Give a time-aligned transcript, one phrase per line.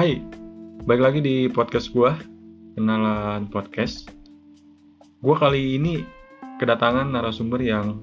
[0.00, 0.16] Hai,
[0.88, 2.16] balik lagi di podcast gua,
[2.72, 4.08] kenalan podcast.
[5.20, 6.00] Gua kali ini
[6.56, 8.00] kedatangan narasumber yang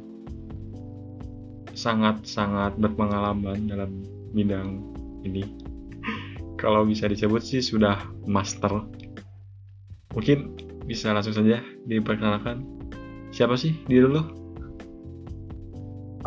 [1.73, 4.77] sangat-sangat berpengalaman dalam bidang
[5.25, 5.41] ini.
[6.61, 7.97] Kalau bisa disebut sih sudah
[8.29, 8.86] master.
[10.14, 10.54] Mungkin
[10.86, 12.61] bisa langsung saja diperkenalkan.
[13.33, 14.21] Siapa sih diri lo?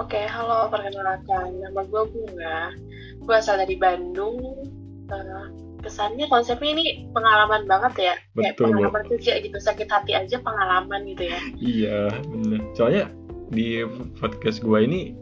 [0.02, 1.62] Oke, halo, perkenalkan.
[1.62, 2.74] Nama gue Bunga.
[3.22, 4.66] Gue asal dari Bandung.
[5.10, 8.14] Uh, kesannya konsepnya ini pengalaman banget ya.
[8.36, 8.70] Kayak Betul, Bu.
[8.76, 9.58] pengalaman kerja gitu.
[9.58, 11.40] Sakit hati aja pengalaman gitu ya.
[11.56, 12.60] Iya, bener.
[12.76, 13.04] Soalnya
[13.50, 13.82] di
[14.20, 15.16] podcast gua ini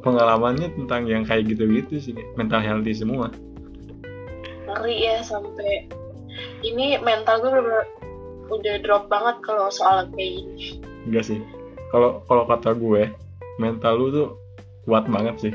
[0.00, 3.34] pengalamannya tentang yang kayak gitu-gitu sih, mental healthy semua.
[4.68, 5.88] Ngeri ya sampai
[6.62, 7.84] ini mental gue bener
[8.48, 10.80] udah drop banget kalau soal kayak gini.
[11.08, 11.38] Enggak sih.
[11.88, 13.10] Kalau kalau kata gue,
[13.58, 14.28] mental lu tuh
[14.88, 15.52] kuat banget sih.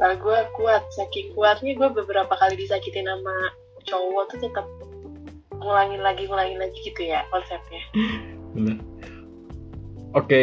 [0.00, 0.80] Mental gue kuat.
[0.96, 3.52] Saking kuatnya gue beberapa kali disakitin sama
[3.84, 4.64] cowok tuh tetap
[5.60, 7.84] ngulangin lagi, ngulangin lagi gitu ya konsepnya.
[8.56, 8.80] Bener.
[10.16, 10.40] Oke.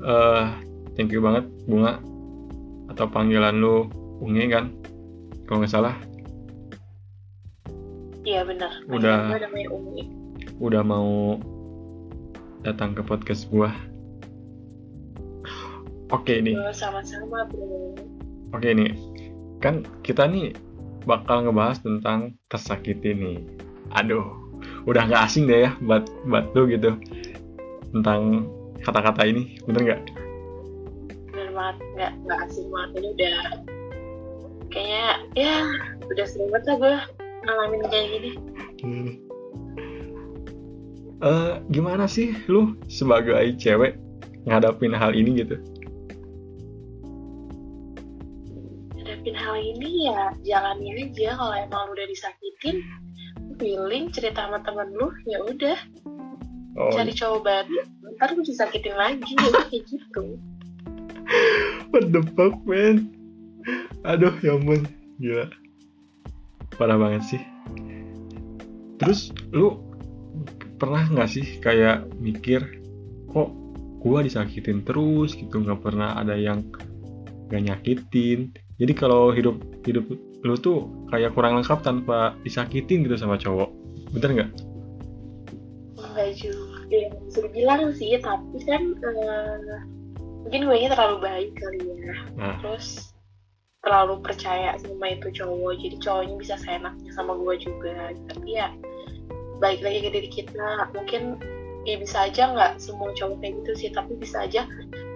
[0.00, 0.44] Eh,
[0.96, 2.00] thank you banget Bunga
[2.88, 3.92] atau panggilan lu
[4.24, 4.72] Unge kan?
[5.44, 5.96] Kalau nggak salah
[8.24, 8.72] Iya benar.
[8.88, 9.28] Udah.
[10.56, 11.36] Udah mau
[12.64, 13.76] datang ke podcast gua.
[16.14, 16.54] Oke nih.
[16.54, 18.11] Gue sama-sama bro.
[18.52, 18.92] Oke nih,
[19.64, 20.52] kan kita nih
[21.08, 23.38] bakal ngebahas tentang tersakiti nih.
[23.96, 24.24] Aduh,
[24.86, 26.96] udah nggak asing deh ya buat buat lu gitu
[27.92, 28.48] tentang
[28.84, 30.02] kata-kata ini, bener nggak?
[31.32, 33.38] bener banget nggak nggak asing banget ini udah
[34.68, 35.54] kayaknya ya
[36.04, 36.94] udah sering banget lah gue
[37.42, 38.32] ngalamin kayak gini
[38.82, 39.14] Hmm.
[41.22, 43.94] Eh, gimana sih lu sebagai cewek
[44.42, 45.54] ngadapin hal ini gitu?
[49.52, 52.76] Hal ini ya jalanin aja kalau emang lu udah disakitin.
[53.60, 55.78] Feeling cerita sama temen lu ya udah.
[56.72, 57.84] Oh, cari cowok baru
[58.16, 60.40] ntar lu disakitin lagi ya kayak gitu.
[61.92, 63.12] What the fuck man?
[64.08, 64.88] Aduh, ya ampun,
[65.20, 65.46] gila.
[66.74, 67.42] Parah banget sih.
[68.98, 69.78] Terus lu
[70.80, 72.64] pernah nggak sih kayak mikir
[73.30, 73.52] kok
[74.00, 75.62] gua disakitin terus gitu?
[75.62, 76.66] Nggak pernah ada yang
[77.52, 80.06] gak nyakitin jadi kalau hidup hidup
[80.42, 83.70] lu tuh kayak kurang lengkap tanpa disakitin gitu sama cowok.
[84.10, 84.50] Bener nggak?
[86.02, 86.76] Enggak juga.
[86.92, 89.80] Ya, bisa dibilang sih tapi kan eh,
[90.44, 92.14] mungkin gue nya terlalu baik kali ya.
[92.36, 92.56] Nah.
[92.60, 93.14] Terus
[93.86, 95.72] terlalu percaya sama itu cowok.
[95.78, 98.12] Jadi cowoknya bisa seenaknya sama gue juga.
[98.34, 98.68] Tapi ya
[99.62, 100.90] baik lagi ke diri kita.
[100.92, 101.38] Mungkin
[101.86, 104.66] ya bisa aja nggak semua cowok kayak gitu sih tapi bisa aja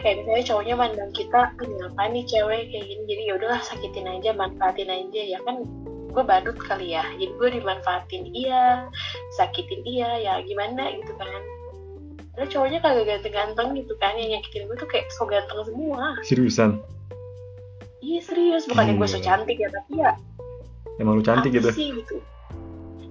[0.02, 2.62] kayak misalnya cowoknya mandang kita "Ah, ngapain nih cewek?
[2.72, 3.02] kayak gini.
[3.08, 5.22] Jadi ya udahlah sakitin aja manfaatin aja.
[5.22, 5.64] Ya kan
[6.12, 7.04] gue badut kali ya.
[7.16, 8.88] Jadi gue dimanfaatin iya
[9.36, 10.92] sakitin iya ya gimana?
[10.96, 11.42] Gitu kan.
[12.36, 14.12] Padahal cowoknya kagak ganteng-ganteng gitu kan.
[14.16, 16.16] Yang nyakitin gue tuh kayak so ganteng semua.
[16.24, 16.70] Seriusan?
[18.06, 20.14] Iya serius, bukannya gue so cantik ya, tapi ya
[21.02, 21.68] emang lu cantik gitu?
[21.74, 22.22] sih gitu.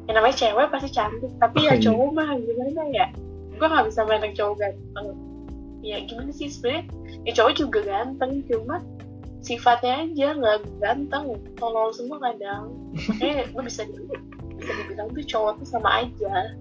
[0.08, 1.84] Ya namanya cewek pasti cantik, tapi Oh, ya iya.
[1.84, 3.06] cowok mah gimana ya?
[3.60, 5.08] Gue gak bisa mandang cowok ganteng.
[5.86, 6.90] Ya gimana sih sebenarnya?
[7.24, 8.82] Ya cowok juga ganteng, cuma
[9.40, 12.74] sifatnya aja nggak ganteng, tolol semua kadang.
[12.98, 14.02] Makanya gue bisa di-
[14.58, 16.58] bisa dibilang tuh cowok tuh sama aja.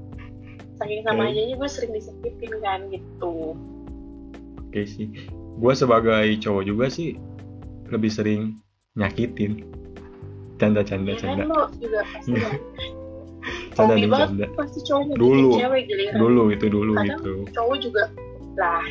[0.74, 1.32] Saking sama Oke.
[1.32, 3.54] aja gue sering disakitin kan gitu.
[4.58, 5.06] oke sih
[5.54, 7.14] gua sebagai cowok juga sih
[7.86, 8.58] lebih sering
[8.98, 9.62] nyakitin
[10.58, 12.50] canda canda Ya kan canda lo juga pasti ya.
[13.78, 15.50] canda nih canda pasti cowok Dulu.
[15.54, 16.18] cewek giliran.
[16.18, 18.02] dulu itu dulu Kadang gitu cowok juga
[18.58, 18.82] lah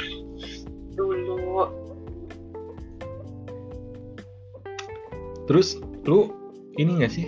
[0.96, 1.68] dulu.
[5.44, 5.76] Terus
[6.08, 6.32] lu
[6.80, 7.28] ini gak sih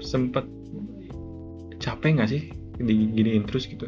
[0.00, 0.46] sempet
[1.82, 2.42] capek gak sih
[2.78, 3.86] diginiin terus gitu?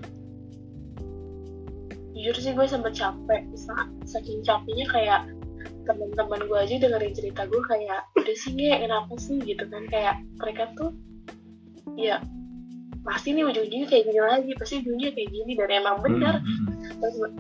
[2.19, 3.42] Jujur sih gue sempet capek.
[3.54, 5.21] Sa- saking capeknya kayak
[5.86, 9.39] teman-teman gue aja dengerin cerita gue kayak udah sih nge kenapa sih?
[9.47, 9.86] gitu kan.
[9.89, 10.91] Kayak mereka tuh
[11.97, 12.21] ya
[13.07, 15.53] pasti nih ujung-ujungnya kayak gini lagi pasti ujungnya kayak gini.
[15.54, 16.42] Dan emang bener.
[16.42, 17.31] Hmm, hmm, Terus gue,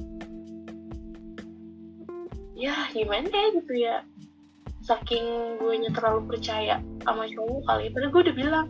[2.58, 3.96] ya gimana ya gitu ya.
[4.82, 8.66] Saking gue nya terlalu percaya sama cowok kali padahal gue udah bilang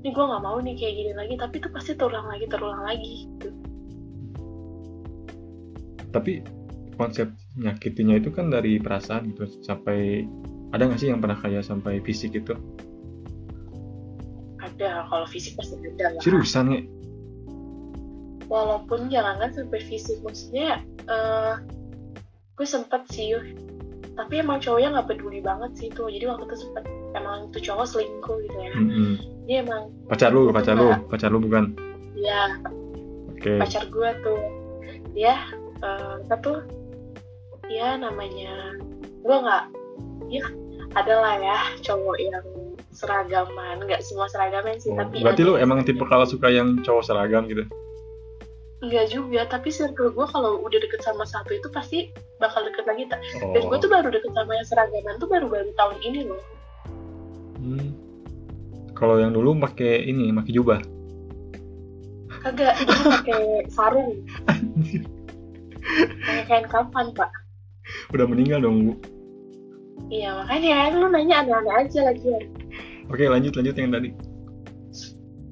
[0.00, 1.34] ini gue nggak mau nih kayak gini lagi.
[1.36, 3.48] Tapi itu pasti terulang lagi terulang lagi gitu.
[6.16, 6.40] tapi
[6.96, 7.28] konsep
[7.60, 10.24] nyakitinnya itu kan dari perasaan gitu sampai
[10.72, 12.56] ada gak sih yang pernah kayak sampai fisik itu?
[14.60, 16.20] Ada kalau fisik pasti ada lah.
[16.24, 16.80] Seriusan nge?
[18.48, 21.54] Walaupun jangankan sampai fisik maksudnya eh
[22.56, 23.36] gue sempet sih.
[24.16, 27.84] Tapi emang cowoknya nggak peduli banget sih tuh jadi waktu itu sempet emang tuh cowok
[27.84, 28.72] selingkuh gitu ya.
[28.72, 29.12] Mm-mm.
[29.46, 31.76] dia emang pacar lu Itu pacar lu pacar lu bukan?
[32.16, 32.56] Ya
[33.30, 33.60] oke.
[33.60, 34.40] Pacar gue tuh.
[35.12, 35.36] Dia
[35.84, 36.58] eh, apa tuh?
[37.68, 38.72] Ya namanya
[39.20, 39.64] gue nggak
[40.32, 40.44] ya
[40.96, 42.46] adalah ya cowok yang
[42.96, 43.84] seragaman.
[43.84, 46.08] Nggak semua seragaman sih Oh, tapi berarti lu emang tipe itu.
[46.08, 47.68] kalau suka yang cowok seragam gitu
[48.76, 53.08] Enggak juga, tapi circle gue kalau udah deket sama satu itu pasti bakal deket lagi.
[53.08, 53.24] tak?
[53.40, 56.40] Dan oh gue tuh baru deket sama yang seragaman tuh baru-baru tahun ini loh.
[57.56, 57.88] Hmm.
[58.92, 60.80] kalau yang dulu pakai ini pakai jubah
[62.44, 63.42] Kagak, dia pakai
[63.72, 64.22] sarung.
[66.22, 67.30] Kayak kain kapan, Pak?
[68.12, 68.92] udah meninggal dong bu
[70.10, 72.40] Iya, makanya lu nanya aneh-aneh aja lagi ya.
[73.08, 74.10] oke lanjut lanjut yang tadi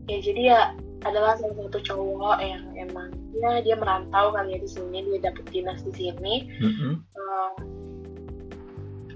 [0.04, 0.60] Ya, jadi ya
[1.04, 5.44] adalah salah satu cowok yang emang ya dia merantau kali ya di sini, dia dapet
[5.52, 6.48] dinas di sini.
[6.60, 6.92] Mm-mm.
[7.00, 7.52] Eh,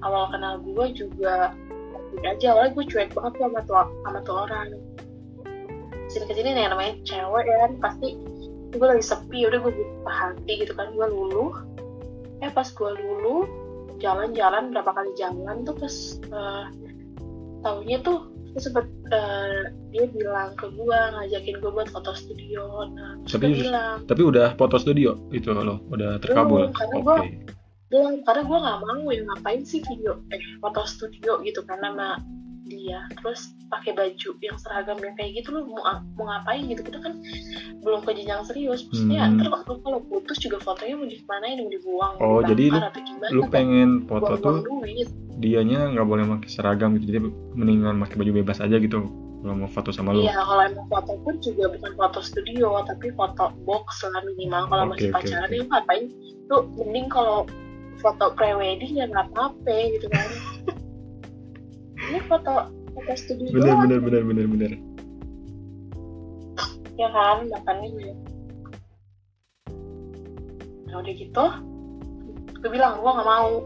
[0.02, 1.52] awal kenal gue juga
[2.24, 4.68] aja awalnya gue cuek banget tuh sama tuh sama tuh orang
[6.08, 8.16] sini ke sini nih namanya cewek ya kan pasti
[8.74, 11.52] gue lagi sepi udah gue buka hati gitu kan gue luluh
[12.40, 13.44] eh pas gue luluh
[13.98, 15.94] jalan-jalan berapa kali jalan tuh pas
[16.32, 16.64] eh,
[17.62, 18.18] tahunnya tuh
[18.48, 19.60] dia sempet eh,
[19.90, 22.88] dia bilang ke gue ngajakin gue buat foto studio.
[22.92, 26.68] Nah Tapi- gue bilang tapi udah foto studio itu loh udah terkabul.
[26.68, 27.04] Belum, karena oke.
[27.04, 27.26] gua-
[27.88, 32.20] bilang karena gue nggak mau ya ngapain sih video eh foto studio gitu sama
[32.68, 35.82] dia terus pakai baju yang seragam yang kayak gitu lu mau
[36.14, 37.12] mau ngapain gitu kita kan
[37.78, 39.38] belum ke jenjang serius maksudnya Hmm.
[39.38, 43.42] terus lu kalau putus juga fotonya mau dimanain mau dibuang Oh, jadi lu- gimana lu
[43.42, 43.50] kan?
[43.50, 47.20] pengen foto tuh buang-buang duit dianya nggak boleh pakai seragam gitu jadi
[47.52, 51.12] mendingan pakai baju bebas aja gitu kalau mau foto sama lu Iya, kalau emang foto
[51.16, 54.66] pun juga bukan foto studio, tapi foto box lah minimal.
[54.66, 55.54] Kalau Oke, masih oke, pacaran oke.
[55.54, 56.04] ya ngapain?
[56.44, 57.38] Tuh mending kalau
[57.96, 60.26] foto pre-wedding ya nggak apa-apa gitu kan.
[62.08, 64.72] Ini foto foto studio bener doang, bener bener bener bener
[66.98, 68.10] ya kan, makanya gue.
[70.90, 71.44] Nah udah gitu,
[72.58, 73.62] gue bilang gue nggak mau.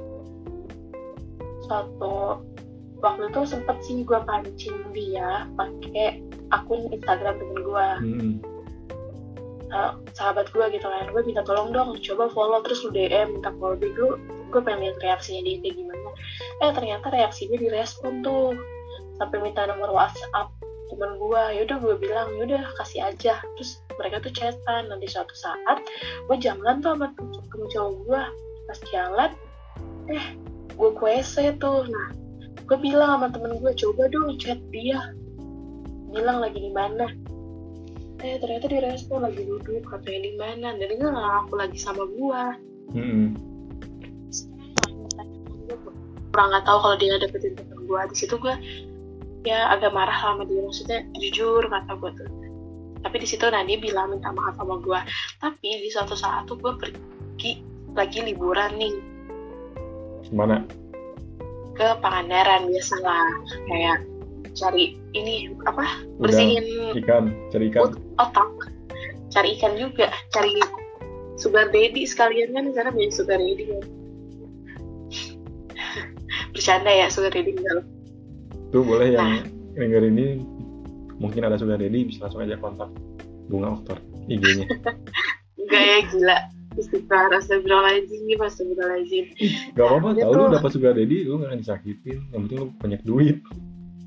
[1.65, 2.45] Suatu
[3.01, 6.21] waktu itu sempet sih gue pancing dia pakai
[6.53, 7.89] akun Instagram temen gue.
[8.05, 8.33] Mm-mm.
[9.73, 13.51] uh, sahabat gue gitu kan gue minta tolong dong coba follow terus lu DM minta
[13.57, 14.21] follow dia gue
[14.53, 15.92] gue pengen lihat reaksinya dia kayak gimana
[16.63, 18.55] eh ternyata reaksinya direspon tuh.
[19.19, 20.49] Sampai minta nomor WhatsApp
[20.93, 23.43] temen gue yaudah gue bilang yaudah kasih aja.
[23.59, 24.89] Terus mereka tuh chatan.
[24.89, 25.83] Nanti suatu saat
[26.31, 28.23] gue jalan tuh sama temen cowok gue
[28.71, 29.31] pas jalan
[30.09, 30.27] eh
[30.79, 31.83] gue WC tuh.
[31.91, 32.09] Nah
[32.63, 35.13] gue bilang sama temen gue coba dong chat dia.
[36.15, 37.11] Bilang lagi di mana.
[38.23, 40.69] Eh ternyata direspon lagi duduk katanya di mana.
[40.79, 42.07] Dan dia nggak lagi sama
[42.95, 43.52] Mm-mm.
[46.33, 48.09] Kurang nggak tahu kalau dia dapetin temen gua.
[48.09, 48.57] Di situ gua
[49.45, 50.65] ya agak marah sama dia.
[50.65, 52.29] Maksudnya jujur kata gua tuh.
[53.05, 55.05] Tapi di situ nah dia bilang minta maaf sama gua.
[55.39, 57.61] Tapi di suatu saat tuh gua pergi
[57.93, 58.95] lagi liburan nih.
[60.33, 60.65] Mana?
[61.77, 63.29] Ke Pangandaran biasalah.
[63.69, 64.09] Kayak
[64.53, 66.29] cari ini apa Udang.
[66.29, 66.65] bersihin
[67.05, 67.93] ikan cari ikan.
[68.17, 68.51] Otak.
[69.29, 70.09] Cari ikan juga.
[70.33, 70.57] Cari
[71.37, 74.02] sugar daddy sekalian kan di sana banyak sugar daddy kan
[76.63, 77.83] bercanda ya sugar daddy enggak
[78.71, 79.43] tuh boleh yang Nah.
[79.75, 80.27] denger ini
[81.19, 82.87] mungkin ada sudah ready bisa langsung aja kontak
[83.51, 83.99] bunga oktor
[84.31, 84.71] IG-nya
[85.59, 86.39] enggak ya gila
[86.73, 89.25] Istighfar, astagfirullahaladzim, astagfirullahaladzim
[89.75, 92.67] gak apa-apa Dia tau lu dapat sugar daddy lu gak akan disakitin yang penting lu
[92.79, 93.37] banyak duit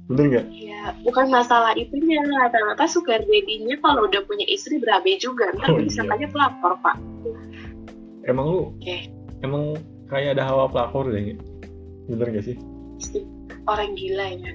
[0.08, 5.52] bener nggak Ya, bukan masalah itunya Rata-rata sugar daddy-nya kalau udah punya istri berabe juga
[5.52, 6.14] Ntar Oh, bisa iya.
[6.16, 6.96] aja pelapor, Pak
[8.26, 9.12] emang lu Oke.
[9.44, 9.78] emang
[10.10, 11.38] kayak ada hawa pelakor deh?
[12.10, 12.58] Bener gak sih?
[13.66, 14.52] Orang gila ya.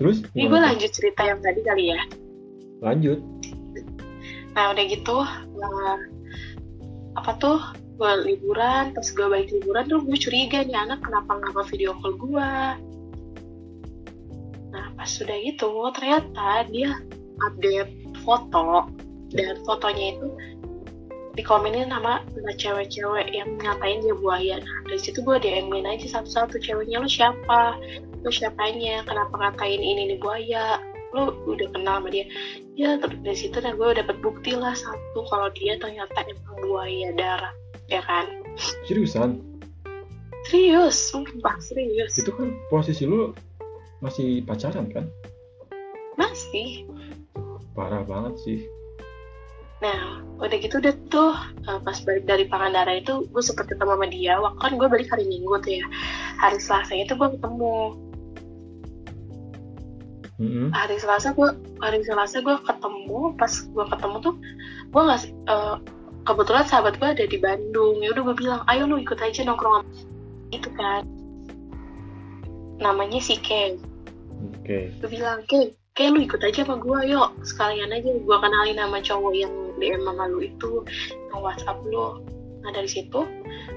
[0.00, 0.26] Terus?
[0.34, 2.00] Ini gue lanjut cerita yang tadi kali ya.
[2.82, 3.20] Lanjut.
[4.54, 5.16] Nah udah gitu
[5.60, 5.98] eh,
[7.14, 7.60] apa tuh?
[7.94, 12.18] Gue liburan pas gue balik liburan tuh gue curiga nih anak kenapa nggak video call
[12.18, 12.50] gue
[14.74, 16.98] nah pas sudah gitu ternyata dia
[17.46, 17.94] update
[18.26, 18.90] foto
[19.30, 20.26] dan fotonya itu
[21.34, 24.62] dikomenin sama sama cewek-cewek yang ngatain dia buaya.
[24.62, 27.78] Nah dari situ gue DM-in aja satu-satu ceweknya lu siapa?
[28.22, 29.02] Lu siapanya?
[29.02, 30.78] Kenapa ngatain ini nih buaya?
[31.10, 32.26] Lu udah kenal sama dia?
[32.78, 37.10] Ya terus dari situ dan gue dapet bukti lah satu kalau dia ternyata emang buaya
[37.18, 37.54] darah
[37.90, 38.30] ya kan?
[38.86, 39.42] Seriusan?
[40.46, 42.14] Serius sumpah serius.
[42.14, 43.34] Itu kan posisi lu
[43.98, 45.10] masih pacaran kan?
[46.14, 46.86] Masih.
[47.74, 48.58] Parah banget sih
[49.82, 51.32] nah udah gitu udah tuh
[51.70, 54.34] uh, pas balik dari Pangandaran itu gue sempet ketemu sama dia.
[54.38, 55.86] Waktu kan gue balik hari Minggu tuh ya.
[56.42, 57.76] Hari Selasa itu gue ketemu.
[60.34, 60.74] Mm-mm.
[60.74, 61.46] hari Selasa gue
[61.78, 64.34] hari Selasa gue ketemu pas gue ketemu tuh
[64.90, 65.76] gue nggak eh,
[66.26, 68.02] kebetulan sahabat gue ada di Bandung.
[68.02, 69.86] Ya udah gue bilang ayo lu ikut aja nongkrong
[70.50, 71.06] itu kan.
[72.82, 73.78] Namanya si Ken.
[74.58, 74.90] Oke.
[74.98, 78.98] gue bilang Ken Ken lu ikut aja sama gue yuk sekalian aja gue kenalin nama
[78.98, 80.82] cowok yang DM sama lu itu
[81.30, 82.18] yang WhatsApp lu
[82.66, 83.22] nah dari situ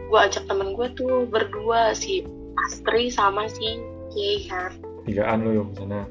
[0.10, 2.26] gue ajak temen gue tuh berdua si
[2.66, 3.78] Astri sama si
[4.10, 4.74] Kay kan
[5.08, 6.04] Tigaan lo yang sana.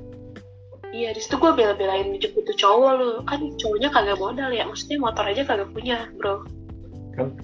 [0.89, 3.11] Iya, di situ gue bela-belain jemput tuh cowok lu.
[3.29, 6.41] Kan cowoknya kagak modal ya, maksudnya motor aja kagak punya, bro.
[7.13, 7.37] Kan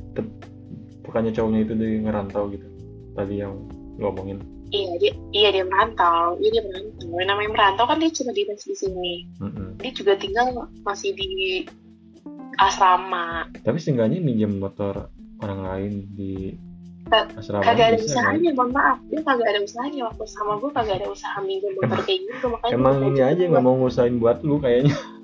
[1.04, 2.64] bukannya cowoknya itu dari ngerantau gitu.
[3.12, 3.69] Tadi yang
[4.00, 4.40] lo omongin.
[4.73, 6.41] Iya, dia, iya dia merantau.
[6.41, 7.12] Iya dia merantau.
[7.12, 9.12] Yang namanya merantau kan dia cuma dinas di sini.
[9.37, 9.76] Mm-mm.
[9.85, 11.31] Dia juga tinggal masih di
[12.57, 13.52] asrama.
[13.61, 15.12] Tapi seenggaknya minjem motor
[15.45, 16.57] orang lain di
[17.12, 18.41] asrama Kagak ada bisa, kan?
[18.41, 18.99] usahanya, mohon maaf.
[19.12, 20.00] Dia kagak ada usahanya.
[20.09, 22.47] Waktu sama gue kagak ada usaha minjem motor kayak gitu.
[22.49, 24.97] Makanya Emang ini aja nggak mau ngusahain buat lu kayaknya.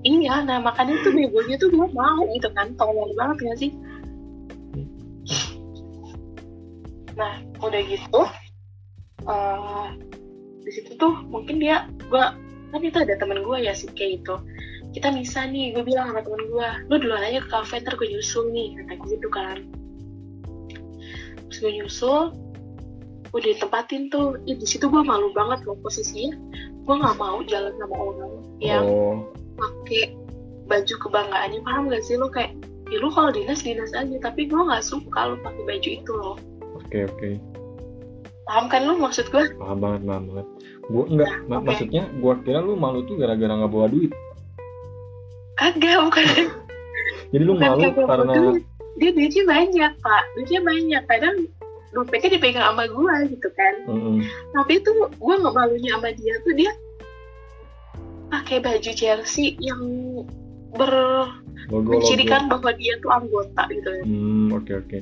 [0.00, 2.72] Iya, nah makanya tuh begonya tuh gue mau gitu kan.
[2.80, 3.70] Tolong banget gak sih?
[7.20, 8.20] Nah, udah gitu,
[9.28, 9.88] eh
[10.60, 12.24] di situ tuh mungkin dia, gue
[12.70, 14.36] kan itu ada temen gue ya si Kay itu.
[14.90, 18.06] Kita bisa nih, gue bilang sama temen gue, lu duluan aja ke kafe, ntar gue
[18.10, 19.58] nyusul nih, kata gue gitu kan.
[21.50, 22.22] Terus gue nyusul,
[23.30, 26.34] udah ditempatin tuh, Ih, di situ gue malu banget loh posisinya.
[26.86, 29.16] Gue nggak mau jalan sama orang yang Oh,
[29.56, 30.14] pakai
[30.70, 32.54] baju kebanggaannya paham gak sih lo kayak
[32.94, 36.36] ya lu kalau dinas dinas aja tapi gue nggak suka lo pakai baju itu loh
[36.78, 37.30] oke oke.
[38.50, 40.46] Paham kan lu maksud gue Paham banget, paham banget.
[40.84, 41.66] Gua enggak, ma- oke.
[41.70, 44.10] maksudnya gua kira lu malu tuh gara-gara nggak bawa duit.
[45.54, 46.24] kagak bukan
[47.30, 48.62] Jadi lu bukan malu karena duit.
[48.96, 51.36] dia duitnya banyak pak duitnya banyak kadang
[51.90, 54.16] dompetnya dipegang sama gue gitu kan Mm-mm.
[54.52, 56.72] tapi itu gue nggak malunya sama dia tuh dia
[58.28, 59.82] pakai baju jersey yang
[60.72, 60.90] ber
[61.66, 61.90] logo logo.
[61.92, 64.98] mencirikan bahwa dia tuh anggota gitu Hmm, oke oke.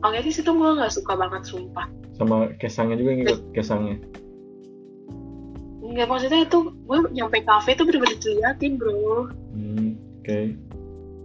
[0.00, 3.96] oke di situ gue nggak suka banget sumpah Sama kesangnya juga yang ikut kesangnya.
[5.82, 10.38] Enggak maksudnya itu gue nyampe kafe tuh bener-bener diliatin bro Hmm, oke.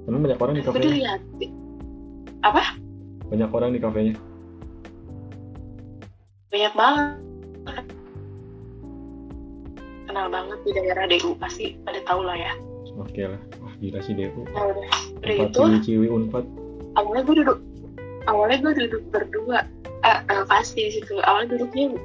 [0.06, 1.52] Emang banyak orang di gue diliatin
[2.40, 2.64] apa
[3.28, 4.14] Banyak orang di kafenya.
[6.48, 7.86] banyak banget
[10.08, 12.54] kenal banget di daerah DU pasti pada tahu lah ya
[12.98, 13.38] Oke lah.
[13.62, 14.42] Wah gila sih Deku.
[14.48, 14.88] nah udah
[15.22, 16.46] udah Empat gitu ciwi-ciwi unpad.
[16.96, 17.60] awalnya gue duduk
[18.26, 19.58] awalnya gue duduk berdua
[20.08, 21.20] eh, eh, pasti di situ.
[21.20, 22.00] Awalnya duduknya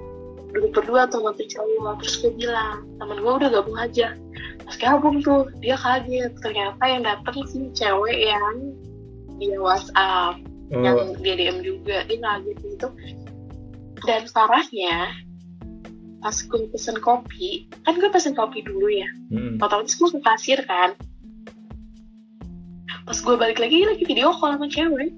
[0.52, 1.94] duduk berdua tuh sama cowok.
[2.02, 4.18] Terus gue bilang temen gue udah gabung aja.
[4.66, 6.34] Pas gabung tuh dia kaget.
[6.42, 8.74] Ternyata yang dateng sih cewek yang
[9.38, 10.42] dia WhatsApp
[10.72, 12.08] Oh, yang dia DM juga.
[12.08, 12.88] Dia kaget gitu.
[14.02, 15.12] Dan parahnya
[16.22, 19.10] pas gue pesen kopi kan gue pesen kopi dulu ya.
[19.34, 20.96] Mm, otomatis gue ke kasir kan.
[23.04, 25.12] Pas gue balik lagi lagi video call sama cewek.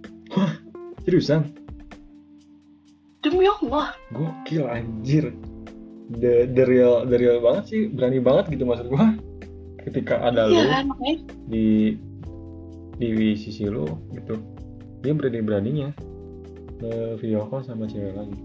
[1.06, 1.63] Seriusan?
[3.24, 5.32] Demi Allah Gokil anjir.
[6.04, 9.16] The, the real the real banget sih, berani banget gitu maksud gua.
[9.80, 10.86] Ketika ada iya lu kan
[11.48, 11.96] di
[13.00, 14.36] di sisi lu gitu.
[15.00, 15.96] Dia berani-beraninya
[16.84, 18.36] nge video call sama cewek lagi.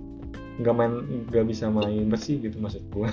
[0.64, 0.94] Nggak main
[1.28, 3.12] nggak bisa main bersih gitu maksud gua.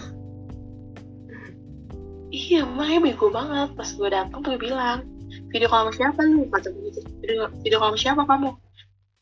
[2.36, 5.08] iya makanya bego banget pas gue datang tuh bilang
[5.48, 8.50] video call sama siapa lu kata gitu video, video call sama siapa kamu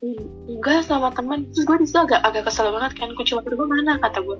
[0.02, 3.12] "Hmm, enggak sama teman terus gue di situ agak agak kesel banget kan.
[3.14, 4.00] Kunci motor gue mana?
[4.00, 4.38] kata gue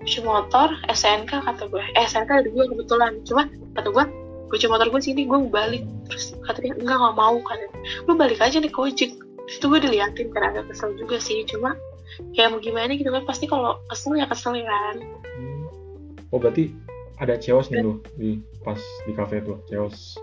[0.00, 3.12] kunci motor SNK kata gue eh SNK ada gue kebetulan.
[3.22, 3.46] Cuma
[3.78, 4.04] kata gue
[4.50, 5.86] kunci motor gue sini gue balik.
[6.10, 7.58] Terus kata dia enggak nggak mau kan
[8.08, 9.10] lu balik aja nih ke ojek.
[9.14, 11.46] Terus itu gue diliatin kan agak kesel juga sih.
[11.46, 11.78] Cuma
[12.34, 14.96] kayak mau gimana gitu kan pasti kalau kesel ya kesel ya kan.
[15.22, 15.64] Hmm.
[16.34, 16.74] Oh berarti
[17.20, 20.18] ada ceos nih lu di pas di kafe tuh ceos.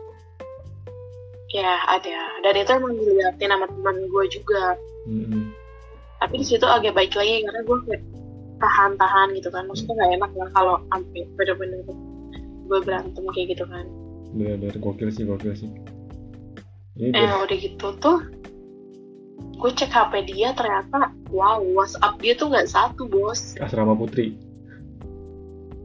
[1.56, 4.76] Ya ada, dan itu emang diliatin sama teman gue juga.
[5.08, 5.56] Mm-mm.
[6.20, 8.04] Tapi di situ agak baik lagi karena gue kayak
[8.60, 9.64] tahan-tahan gitu kan.
[9.72, 11.88] Maksudnya nggak enak lah kalau sampai bener-bener
[12.68, 13.88] gue berantem kayak gitu kan.
[14.36, 15.72] Bener-bener gokil sih gokil sih.
[17.00, 18.20] Ini Eh udah gitu tuh,
[19.62, 23.56] gue cek HP dia ternyata, wow WhatsApp dia tuh nggak satu bos.
[23.64, 24.36] asrama putri.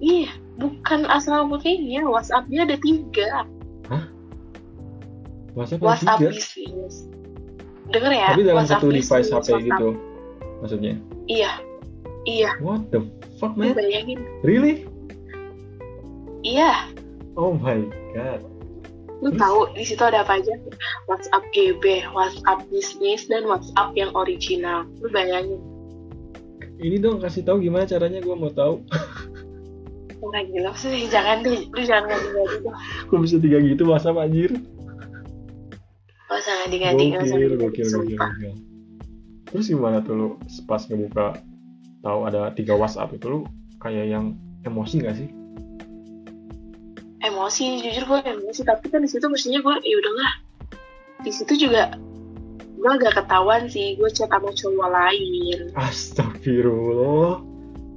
[0.02, 3.46] Iya, bukan asal putihnya, WhatsApp dia ada tiga.
[5.52, 7.06] WhatsApp WhatsApp bisnis.
[7.92, 9.88] Denger ya, Tapi dalam WhatsApp satu device HP WhatsApp- gitu.
[10.64, 10.94] Maksudnya.
[11.26, 11.50] Iya,
[12.24, 12.50] iya.
[12.62, 13.04] What the
[13.36, 13.74] fuck man?
[13.74, 14.86] bayangin, Really?
[16.42, 16.90] iya.
[17.32, 17.80] oh my
[18.12, 18.42] god
[19.22, 20.50] lu tahu di situ ada apa aja
[21.06, 25.62] WhatsApp GB WhatsApp bisnis dan WhatsApp yang original lu bayangin
[26.82, 28.82] ini dong kasih tahu gimana caranya gue mau tahu
[30.20, 34.50] orang gila sih jangan deh lu jangan ngadi-ngadi dong kok bisa tiga gitu WhatsApp anjir
[36.40, 38.54] ngadi-ngadi gak usah gokil gokil gokil gokil.
[39.52, 40.28] Terus gimana tuh lu
[40.64, 41.44] pas ngebuka
[42.00, 43.40] tahu ada tiga WhatsApp itu lu
[43.82, 45.28] kayak yang emosi gak sih?
[47.22, 50.32] Emosi jujur gue emosi tapi kan di situ mestinya gue ya udahlah.
[51.22, 51.94] Di situ juga
[52.82, 55.70] gue agak ketahuan sih gue chat sama cowok lain.
[55.78, 57.44] Astagfirullah.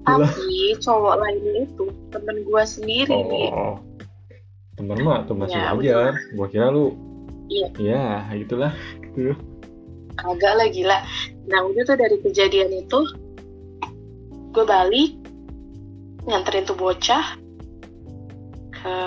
[0.05, 3.09] Tapi cowok lain itu temen gue sendiri.
[3.49, 3.81] Oh,
[4.77, 6.13] temen mah masih Ya, wajar.
[6.37, 6.93] Gua kira lu,
[7.45, 7.67] Iya.
[7.77, 8.73] ya itulah.
[9.15, 9.37] Gitu.
[10.15, 10.97] kagak lah gila
[11.45, 12.99] nah udah tuh dari kejadian itu
[14.55, 15.11] gue balik
[16.25, 17.35] nganterin tuh bocah
[18.71, 18.97] ke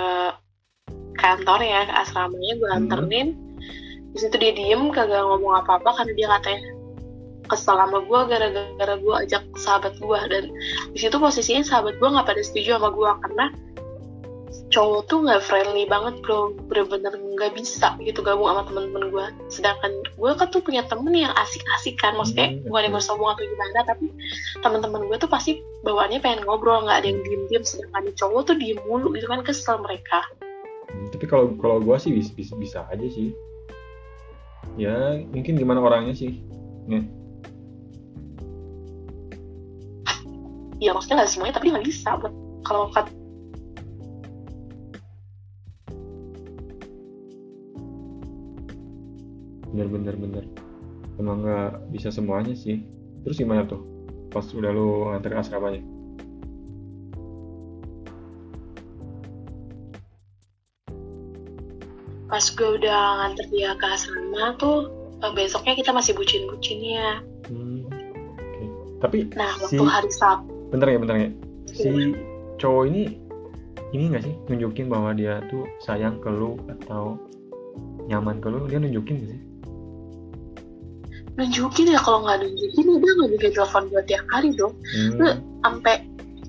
[1.17, 2.79] kantor ya ke asramanya gue Hmm.
[2.85, 3.27] anterin
[4.13, 6.61] di situ dia diem kagak ngomong apa-apa karena dia katanya
[7.49, 10.45] kesel sama gue gara-gara gue ajak sahabat gue dan
[10.93, 13.45] di situ posisinya sahabat gue nggak pada setuju sama gue karena
[14.69, 16.53] cowok tuh nggak friendly banget bro.
[16.69, 21.33] Bener-bener nggak bisa gitu gabung sama temen-temen gue sedangkan gue kan tuh punya temen yang
[21.35, 22.13] asik-asik kan.
[22.15, 22.99] Maksudnya Hmm, bukan yang oke.
[23.01, 24.05] bersombong atau gimana tapi
[24.61, 27.63] teman-teman gue tuh pasti bawaannya pengen ngobrol nggak ada yang diem-diem.
[27.65, 30.21] Sedangkan cowok tuh diem mulu gitu kan kesel mereka.
[30.89, 33.33] Hmm, Tapi kalau kalau gua sih bisa, bisa bisa aja sih.
[34.77, 36.39] Ya mungkin gimana orangnya sih.
[40.79, 42.15] ya maksudnya nggak semuanya tapi nggak bisa.
[42.17, 42.33] Buat
[42.63, 42.87] kalau
[49.69, 50.45] kat Bener bener bener.
[51.21, 52.81] Emang nggak bisa semuanya sih.
[53.21, 53.85] Terus gimana tuh?
[54.33, 55.83] Pas udah lu nganter asramanya?
[62.29, 64.87] pas gue udah nganter dia ke asrama tuh
[65.25, 68.65] eh, besoknya kita masih bucin-bucinnya Hmm, Oke.
[69.01, 71.29] Tapi nah si waktu hari Sabtu bentar ya bentar ya.
[71.65, 72.13] Si
[72.61, 73.17] cowok ini
[73.89, 77.17] ini nggak sih nunjukin bahwa dia tuh sayang ke lu atau
[78.05, 79.41] nyaman ke lu dia nunjukin gak sih?
[81.39, 85.15] Nunjukin ya kalau nggak nunjukin ya dia nggak bikin telepon gue tiap hari dong Hmm,
[85.15, 85.95] Lu- sampai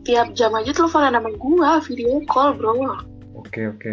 [0.03, 2.73] tiap jam aja teleponan sama gue video call bro.
[3.37, 3.93] Oke oke.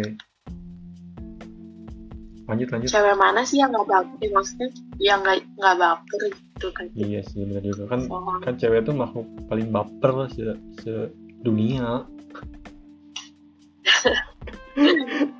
[2.48, 2.88] Lanjut lanjut.
[2.88, 4.16] cewek mana sih yang nggak baper?
[4.24, 6.86] Eh, maksudnya yang nggak nggak baper gitu kan?
[6.96, 7.82] Iya sih benar juga.
[7.86, 12.08] Kan Oh, kan cewek tuh makhluk paling baper lah se, sedunia.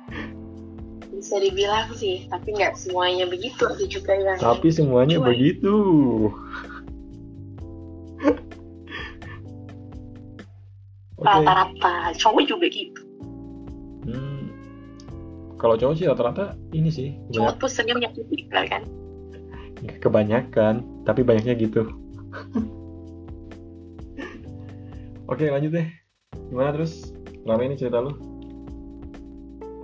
[1.29, 5.29] bisa dibilang sih tapi nggak semuanya begitu ada juga yang Tapi semuanya Cuek.
[5.29, 5.77] begitu.
[11.21, 13.05] Rata-rata cowok juga gitu
[14.09, 14.49] Hmm.
[15.61, 18.89] Kalau cowok sih rata-rata ini sih cowok tuh sering menyakiti kan
[20.01, 21.85] kebanyakan, tapi banyaknya gitu.
[25.31, 25.85] Oke lanjut deh.
[26.49, 27.13] Gimana terus?
[27.45, 28.17] Lama ini cerita lu?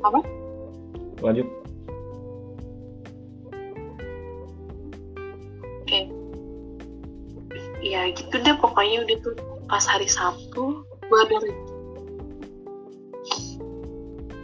[0.01, 0.44] Apa?
[1.23, 1.47] Lanjut.
[7.86, 9.36] ya gitu deh pokoknya udah tuh
[9.69, 11.38] pas hari Sabtu gue ada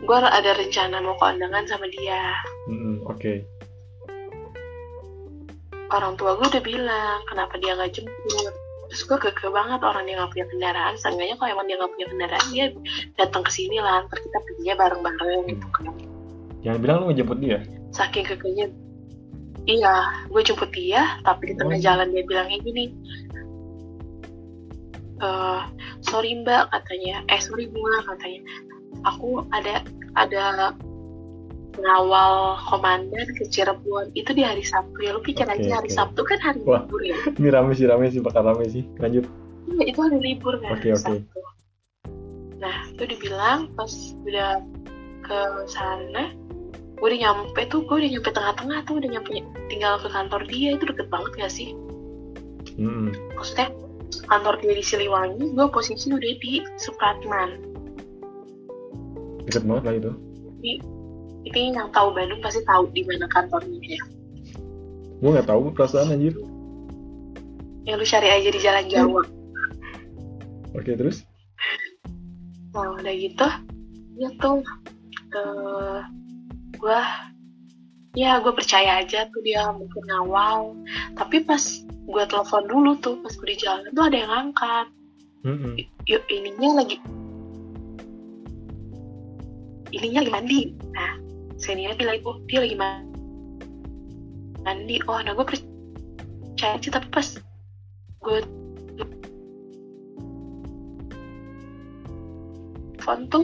[0.01, 2.37] gue ada rencana mau kondangan sama dia.
[2.69, 3.45] Mm-mm, Oke.
[5.91, 8.53] orang tua gue udah bilang kenapa dia nggak jemput?
[8.91, 10.95] Terus gue keke banget orang dia nggak punya kendaraan.
[10.99, 12.65] Seenggaknya kalau emang dia nggak punya kendaraan dia
[13.15, 16.10] datang ke sini lah ntar kita perginya bareng-bareng gitu kan
[16.61, 17.59] Jangan bilang lu ngejemput dia.
[17.91, 18.71] saking kekenya
[19.63, 19.95] iya
[20.25, 21.83] gue jemput dia tapi di tengah Oh.
[21.83, 22.85] jalan dia bilangnya gini
[25.19, 25.61] eh
[26.01, 28.41] sorry mbak katanya eh sorry bunga katanya
[29.03, 29.83] aku ada
[30.15, 30.73] ada
[31.77, 35.87] ngawal komandan ke Cirebon itu di hari Sabtu ya lu pikir Oke, aja hari.
[35.89, 36.83] Sabtu kan hari Wah.
[36.83, 38.83] libur ya Ini rame sih rame sih bakal rame sih.
[38.99, 39.23] Lanjut.
[39.67, 40.99] Iya, itu hari libur kan Oke, hari oke.
[40.99, 41.39] Sabtu
[42.55, 43.89] nah itu dibilang pas
[44.21, 44.61] udah
[45.21, 46.29] ke sana
[47.01, 49.41] gue udah nyampe tuh gue udah nyampe tengah-tengah tuh udah nyampe
[49.73, 51.73] tinggal ke kantor dia itu deket banget gak sih
[52.77, 53.09] Mm-mm.
[53.33, 53.73] maksudnya
[54.29, 57.57] kantor dia di Siliwangi gue posisi udah di Supratman
[59.49, 60.11] Deket banget lah itu.
[61.41, 64.03] itu yang tahu Bandung pasti tahu di mana kantornya ya
[65.21, 66.37] Gue nggak tahu perasaan anjir.
[67.89, 69.25] yang lu cari aja di Jalan Jawa
[70.77, 71.25] Oke terus?
[72.71, 73.47] nah udah gitu
[74.15, 74.61] ya tuh
[75.33, 76.20] eh
[76.81, 77.01] gue
[78.17, 80.73] ya gue percaya aja tuh dia mungkin ngawal.
[81.15, 84.87] Tapi pas gue telepon dulu tuh pas gue di jalan tuh ada yang angkat.
[85.41, 85.73] Mm-mm.
[86.05, 87.01] yuk ininya lagi
[89.89, 90.61] ininya lagi mandi.
[90.93, 91.17] Nah
[91.57, 92.77] senior bilang oh dia lagi
[94.61, 94.97] mandi.
[95.09, 97.25] Oh nah gue percaya sih tapi pas
[98.21, 98.39] gue
[103.01, 103.43] telepon tuh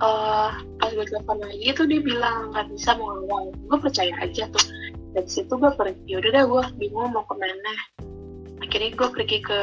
[0.00, 4.48] uh, pas gue telepon lagi tuh dia bilang nggak bisa mau ngawal gue percaya aja
[4.50, 4.64] tuh.
[5.10, 6.10] Dari situ gue pergi.
[6.16, 7.72] Udah deh gue bingung mau ke mana.
[8.60, 9.60] Akhirnya gue pergi ke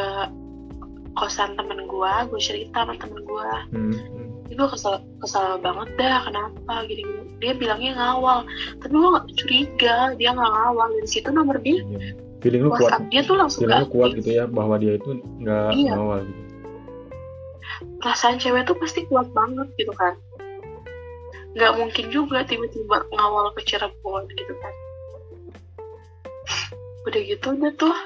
[1.18, 3.98] kosan temen gue gue cerita sama temen gue Hmm,
[4.54, 6.86] gue kesel kesel banget dah kenapa?
[6.86, 8.46] Gini, gini dia bilangnya ngawal.
[8.82, 10.88] Tapi gue gak curiga dia nggak ngawal.
[10.94, 12.14] Dari situ nomor dia Iya.
[12.38, 13.02] feeling lu kuat.
[13.10, 15.10] Dia tuh langsung feeling lu kuat gitu ya bahwa dia itu
[15.42, 15.92] nggak Iya.
[15.98, 16.42] ngawal gitu.
[18.02, 20.18] Perasaan cewek tuh pasti kuat banget gitu kan
[21.58, 24.74] nggak mungkin juga tiba-tiba ngawal ke Cirebon gitu kan.
[27.10, 27.98] Udah gitu udah tuh.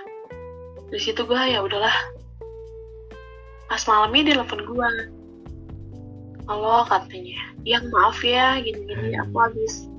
[0.88, 1.92] Dari situ gue ya udahlah.
[3.68, 4.90] Pas malamnya dia telepon gue
[6.48, 7.44] halo katanya.
[7.68, 9.92] Yang maaf ya gini-gini aku habis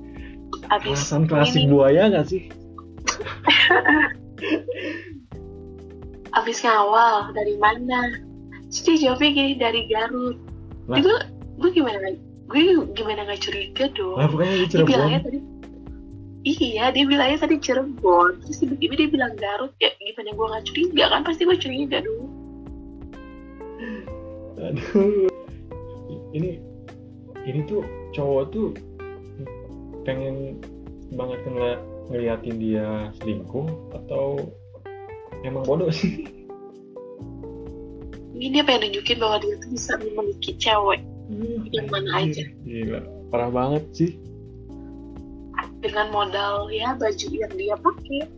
[0.73, 1.69] habis alasan klasik ini.
[1.69, 2.49] buaya nggak sih?
[6.33, 8.17] Habis ngawal dari mana?
[8.73, 10.41] Terus dia jawabnya gini dari Garut.
[10.89, 10.97] Lah.
[10.97, 11.13] itu
[11.61, 12.09] gue gimana
[12.53, 14.17] gue gimana nggak curiga dong.
[14.21, 14.89] Lah bukannya di dia Cirebon.
[14.93, 15.39] bilangnya tadi
[16.45, 18.31] iya dia bilangnya tadi Cirebon.
[18.45, 21.21] Terus tiba-tiba dia bilang Garut ya gimana gue nggak curiga kan?
[21.25, 22.29] Pasti gue curiga dong.
[24.61, 25.27] Aduh.
[26.33, 26.49] Ini
[27.49, 27.81] ini tuh
[28.13, 28.77] cowok tuh
[30.05, 30.61] pengen
[31.13, 31.81] banget ngeliat
[32.13, 33.65] ngeliatin dia selingkuh
[33.97, 34.53] atau
[35.41, 36.29] emang bodoh sih?
[38.33, 41.01] Ini dia pengen nunjukin bahwa dia tuh bisa memiliki cewek
[41.73, 42.45] Yang mana aja.
[42.63, 43.01] gila
[43.33, 44.11] parah banget sih.
[45.83, 48.29] Dengan modal ya baju yang dia pakai.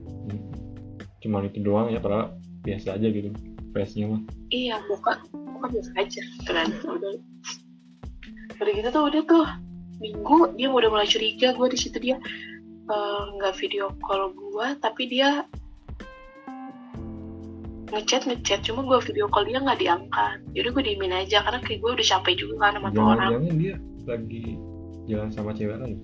[1.21, 3.29] Cuman itu doang ya padahal biasa aja gitu
[3.75, 4.21] face-nya mah.
[4.49, 7.19] Iya muka muka biasa aja kan udah.
[8.55, 9.45] Udah gitu tuh udah tuh
[9.99, 12.17] minggu dia udah mulai curiga gue di situ dia
[12.91, 15.43] eh, nggak video call gue tapi dia
[17.95, 18.59] ngechat ngechat.
[18.67, 20.37] Cuma gue video call dia nggak diangkat.
[20.51, 23.29] Jadi gue diemin aja karena kayak gue udah capek juga kan sama tuh orang.
[23.31, 24.43] jangan-jangan dia lagi
[25.05, 25.97] jalan sama cewek lain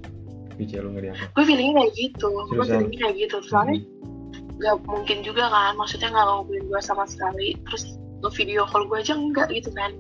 [0.58, 1.28] di cewek lu nggak diangkat.
[1.36, 2.30] Gue feelingnya kayak gitu.
[2.32, 3.36] Gue feelingnya kayak gitu.
[3.46, 4.58] Soalnya Hmm.
[4.58, 5.74] nggak mungkin juga kan.
[5.76, 7.48] Maksudnya nggak ngomongin gue sama sekali.
[7.68, 7.84] Terus
[8.24, 9.92] nge-video call gue aja enggak gitu kan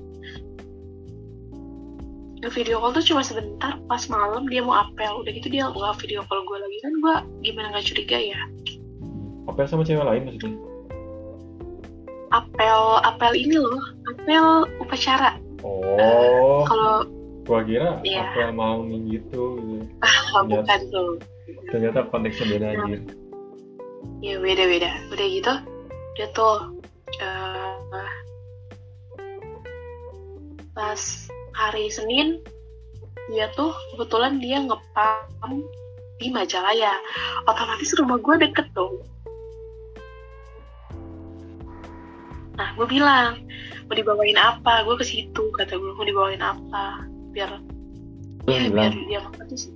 [2.41, 5.21] nge-video call tuh cuma sebentar pas malam dia mau apel.
[5.21, 6.77] Udah gitu dia nggak video call gue lagi.
[6.82, 8.41] Kan gue gimana nggak curiga ya?
[9.45, 10.70] Apel sama cewek lain maksudnya
[12.32, 14.46] apel apel ini loh apel
[14.80, 15.36] upacara.
[15.62, 16.63] Oh.
[16.65, 17.06] Kalau
[17.46, 18.32] gua kira Iya.
[18.32, 19.46] apel mau gitu gitu.
[20.02, 21.12] Ah, bukan tuh.
[21.72, 22.84] ternyata konteksnya beda Nah.
[22.88, 22.98] aja
[24.24, 24.91] ya beda beda.
[25.12, 25.54] Udah gitu
[26.15, 26.56] dia tuh
[27.20, 28.12] eh,
[30.72, 31.02] pas
[31.56, 32.39] hari Senin
[33.32, 35.63] dia tuh kebetulan dia ngepam
[36.20, 36.91] di Majalaya.
[37.48, 39.00] Otomatis rumah gue deket dong
[42.62, 43.41] nah gue bilang
[43.89, 47.58] mau dibawain apa gue ke situ kata gue mau dibawain apa biar
[48.45, 49.74] Lu ya biar dia makan tuh sih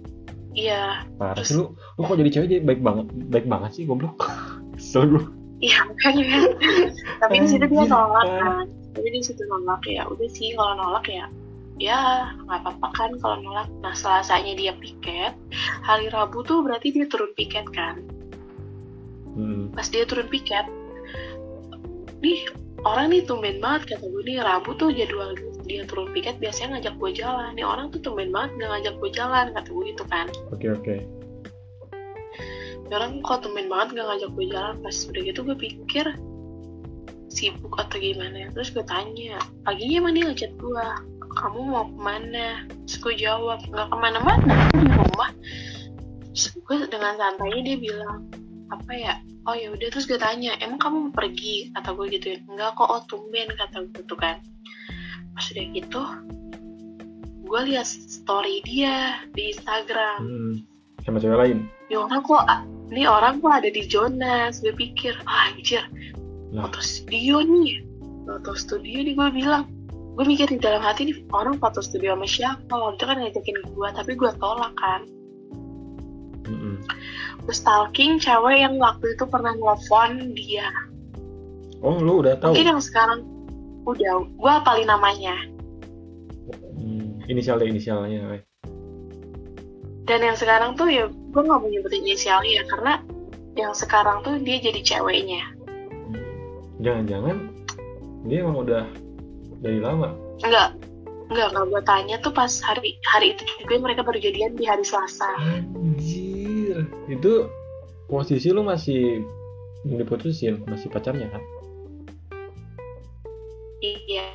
[0.54, 4.30] iya parah sih lu lu kok jadi cewek jadi baik banget baik banget sih goblok
[4.93, 5.26] gua
[5.63, 6.43] Iya makanya kan.
[7.24, 8.43] Tapi di situ dia nolak kan.
[8.43, 8.65] kan.
[8.91, 10.04] Tapi di situ nolak ya.
[10.04, 11.32] Udah sih kalau nolak ya
[11.76, 13.67] ya nggak apa-apa kan kalau nolak.
[13.80, 15.32] Nah selasanya dia piket,
[15.80, 18.04] hari Rabu tuh berarti dia turun piket kan.
[19.32, 19.71] hmm.
[19.71, 20.67] Pas dia turun piket,
[22.19, 22.52] nih
[22.86, 25.34] orang nih tumben banget kata gue nih Rabu tuh jadwal
[25.65, 27.52] dia turun piket biasanya ngajak gue jalan.
[27.58, 30.28] Nih orang tuh tumben banget nggak ngajak gue jalan kata gue gitu kan.
[30.54, 30.95] oke oke
[32.86, 36.06] Nih orang kok tumben banget gak ngajak gue jalan pas udah gitu gue pikir
[37.36, 40.86] sibuk atau gimana terus gue tanya paginya dia ngechat gue
[41.36, 45.32] kamu mau ke mana terus gue jawab nggak ke mana-mana di rumah
[46.32, 48.30] terus gue dengan santainya dia bilang
[48.73, 49.13] apa ya
[49.45, 51.69] oh ya udah terus gue tanya emang kamu mau pergi?
[51.73, 54.41] Kata gue gitu enggak kok oh tumben kata gue tuh kan.
[55.36, 56.01] Pas udah gitu
[57.45, 60.19] gue lihat story dia di Instagram.
[60.19, 60.54] Hmm.
[61.06, 61.58] sama cewek lain?
[61.88, 62.43] Ini orang kok
[62.89, 64.60] ini orang kok ada di Jonas.
[64.65, 65.86] Gue pikir ah, anjir.
[66.49, 66.65] Lah.
[66.65, 67.86] foto studio nih.
[68.25, 69.69] Foto studio nih gue bilang.
[70.17, 72.73] Gue mikir di dalam hati nih orang foto studio sama siapa?
[72.73, 75.06] Waktu itu kan ngajakin gue tapi gue tolak kan
[77.53, 80.69] stalking cewek yang waktu itu pernah nelfon dia
[81.86, 83.19] oh lu udah tahu mungkin yang sekarang
[83.86, 85.36] udah gue apalin namanya
[86.81, 87.25] hmm.
[87.29, 88.43] inisialnya inisialnya eh.
[90.10, 92.93] dan yang sekarang tuh ya gue nggak mau nyebutin inisialnya ya karena
[93.55, 95.43] yang sekarang tuh dia jadi ceweknya
[96.81, 97.38] jangan-jangan
[98.25, 98.86] dia emang udah
[99.62, 100.73] dari lama enggak
[101.25, 104.86] Enggak, enggak gue tanya tuh pas hari hari itu juga mereka baru jadian di hari
[104.86, 105.34] Selasa.
[105.73, 106.35] Anjir.
[107.07, 107.47] Itu
[108.09, 109.23] posisi lu masih
[109.85, 111.41] belum diputusin, masih pacarnya kan?
[113.81, 114.25] Iya.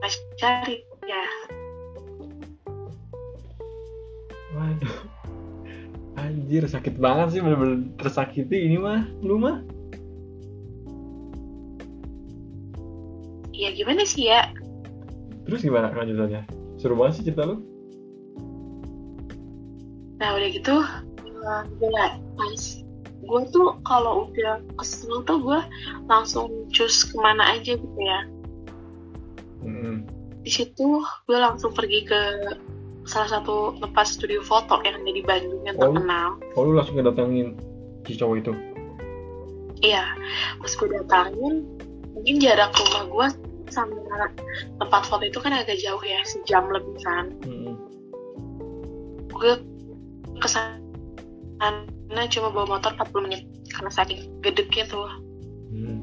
[0.00, 1.24] Masih cari ya.
[4.54, 4.96] Waduh.
[6.18, 9.06] Anjir, sakit banget sih bener-bener tersakiti ini mah.
[9.22, 9.62] Lu mah?
[13.50, 14.50] Iya gimana sih ya?
[15.44, 16.46] Terus gimana kelanjutannya?
[16.78, 17.60] Seru banget sih cerita lu.
[20.20, 20.76] Nah udah gitu,
[21.24, 22.04] eh, gue
[22.36, 22.62] pas
[23.20, 25.60] gue tuh kalau udah kesel tuh gue
[26.08, 28.20] langsung cus ke mana aja gitu ya.
[29.64, 30.04] Mm-mm.
[30.44, 32.20] Di situ gue langsung pergi ke
[33.08, 35.88] salah satu tempat studio foto yang ada di Bandung yang Oh.
[35.88, 36.36] terkenal.
[36.56, 37.56] Oh lu langsung ngedatengin
[38.04, 38.52] si cowok itu?
[39.80, 40.04] Iya,
[40.60, 41.64] pas gue datangin,
[42.12, 43.26] mungkin jarak rumah gue
[43.72, 43.96] sama
[44.76, 47.32] tempat foto itu kan agak jauh ya, sejam lebih kan.
[47.48, 47.74] Mm-mm.
[49.32, 49.56] Gue
[50.40, 50.80] ke sana
[52.30, 55.08] cuma bawa motor 40 menit karena saking gedeknya tuh.
[55.70, 55.98] Hmm.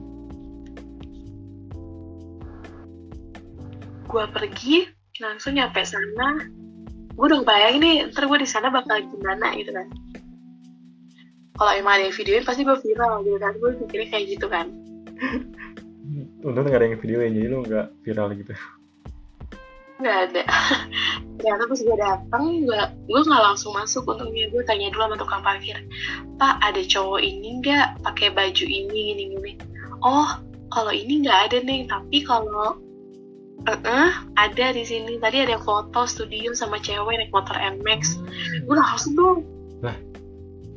[4.08, 4.88] Gue pergi,
[5.20, 6.48] langsung nyampe sana.
[7.18, 9.88] Gue udah bayangin nih, ntar gue di sana bakal gimana gitu kan.
[11.58, 13.54] Kalau emang ada yang videoin pasti gue viral gitu kan.
[13.58, 14.68] Gue mikirnya kayak gitu kan.
[16.46, 18.54] Untung nggak ada yang videoin jadi lu nggak viral gitu.
[20.02, 20.44] Nggak ada.
[21.38, 24.50] Ternyata pas gue datang gue gue nggak langsung masuk untungnya.
[24.50, 25.78] Gue tanya dulu sama tukang parkir
[26.38, 28.02] pak ada cowok ini nggak?
[28.06, 29.52] Pakai baju ini gini gini.
[30.02, 30.30] Oh
[30.74, 32.78] kalau ini nggak ada nih tapi kalau
[33.68, 35.18] eh ada di sini.
[35.18, 38.22] Tadi ada foto studio sama cewek naik motor Nmax
[38.66, 39.40] gue langsung dong.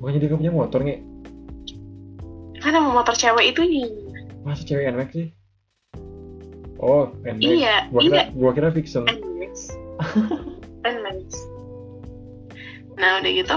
[0.00, 0.96] Bukannya dia nggak punya motor nge?
[2.60, 3.88] kan sama motor cewek itu nih
[4.44, 5.28] Masa cewek NMAX sih?
[6.80, 7.40] Oh, NMAX.
[7.44, 8.08] iya Gua iya.
[8.08, 9.04] kira, gua kira Vixen.
[9.04, 9.54] Nmax
[10.84, 11.28] Nmax
[13.00, 13.56] nah udah gitu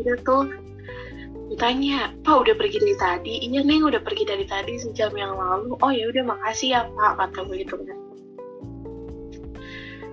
[0.00, 0.44] udah tuh
[1.50, 3.34] ditanya pak udah pergi dari tadi?
[3.42, 5.74] Iya neng udah pergi dari tadi sejam yang lalu.
[5.82, 7.74] Oh ya udah makasih ya pak kata gue gitu.
[7.74, 7.98] Kan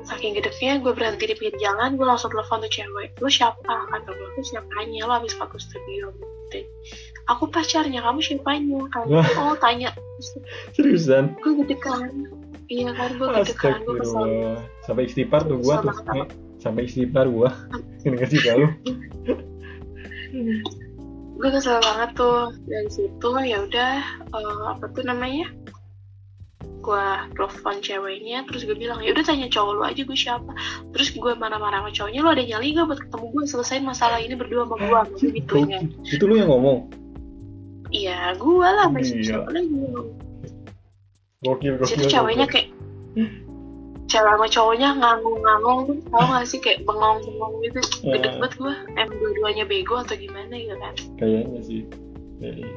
[0.08, 3.14] saking gedeknya gue berhenti di pinggir jalan gue langsung telepon tuh cewek.
[3.22, 3.86] Lu siapa?
[3.94, 6.10] kata gue lu siapanya lu habis foto studio?
[6.50, 6.66] gitu
[7.28, 9.92] aku pacarnya kamu siapanya kamu oh tanya
[10.74, 11.38] Seriusan?
[11.44, 12.10] gue gedekan
[12.72, 14.60] iya kan gue gedekan gue kesel Astagfirullah.
[14.88, 16.28] Sampai istighfar tuh gua Kesel tuh.
[16.58, 17.50] Sampai istighfar gua.
[18.08, 18.64] Ini kasih tahu.
[21.38, 23.94] gue kesel banget tuh dari situ ya udah
[24.34, 25.54] eh, apa tuh namanya
[26.82, 30.52] gue telepon ceweknya terus gue bilang ya udah tanya cowok lu aja gue siapa
[30.96, 34.34] terus gue marah-marah sama cowoknya lu ada nyali gak buat ketemu gue selesain masalah ini
[34.40, 36.90] berdua sama gue gue gitunya Itu lu yang ngomong.
[37.90, 39.24] Iya gue lah sama Iya.
[39.24, 39.70] siapa lagi
[41.38, 41.88] Gokil, gokil.
[41.88, 42.68] situ ceweknya kayak
[44.08, 48.34] cewek sama cowoknya ngangong-ngangong tuh tau gak sih kayak bengong-bengong gitu gede Eh.
[48.36, 51.82] banget gue em dua-duanya bego atau gimana gitu kan Kayaknya sih.
[52.38, 52.68] Kayaknya.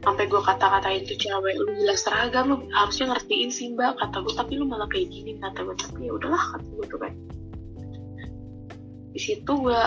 [0.00, 4.32] sampai gue kata-katain tuh cewek lu gila seragam lu harusnya ngertiin sih mbak kata gue
[4.32, 7.12] tapi lu malah kayak gini kata gue tapi ya udahlah kata gue tuh kan
[9.10, 9.80] di situ gue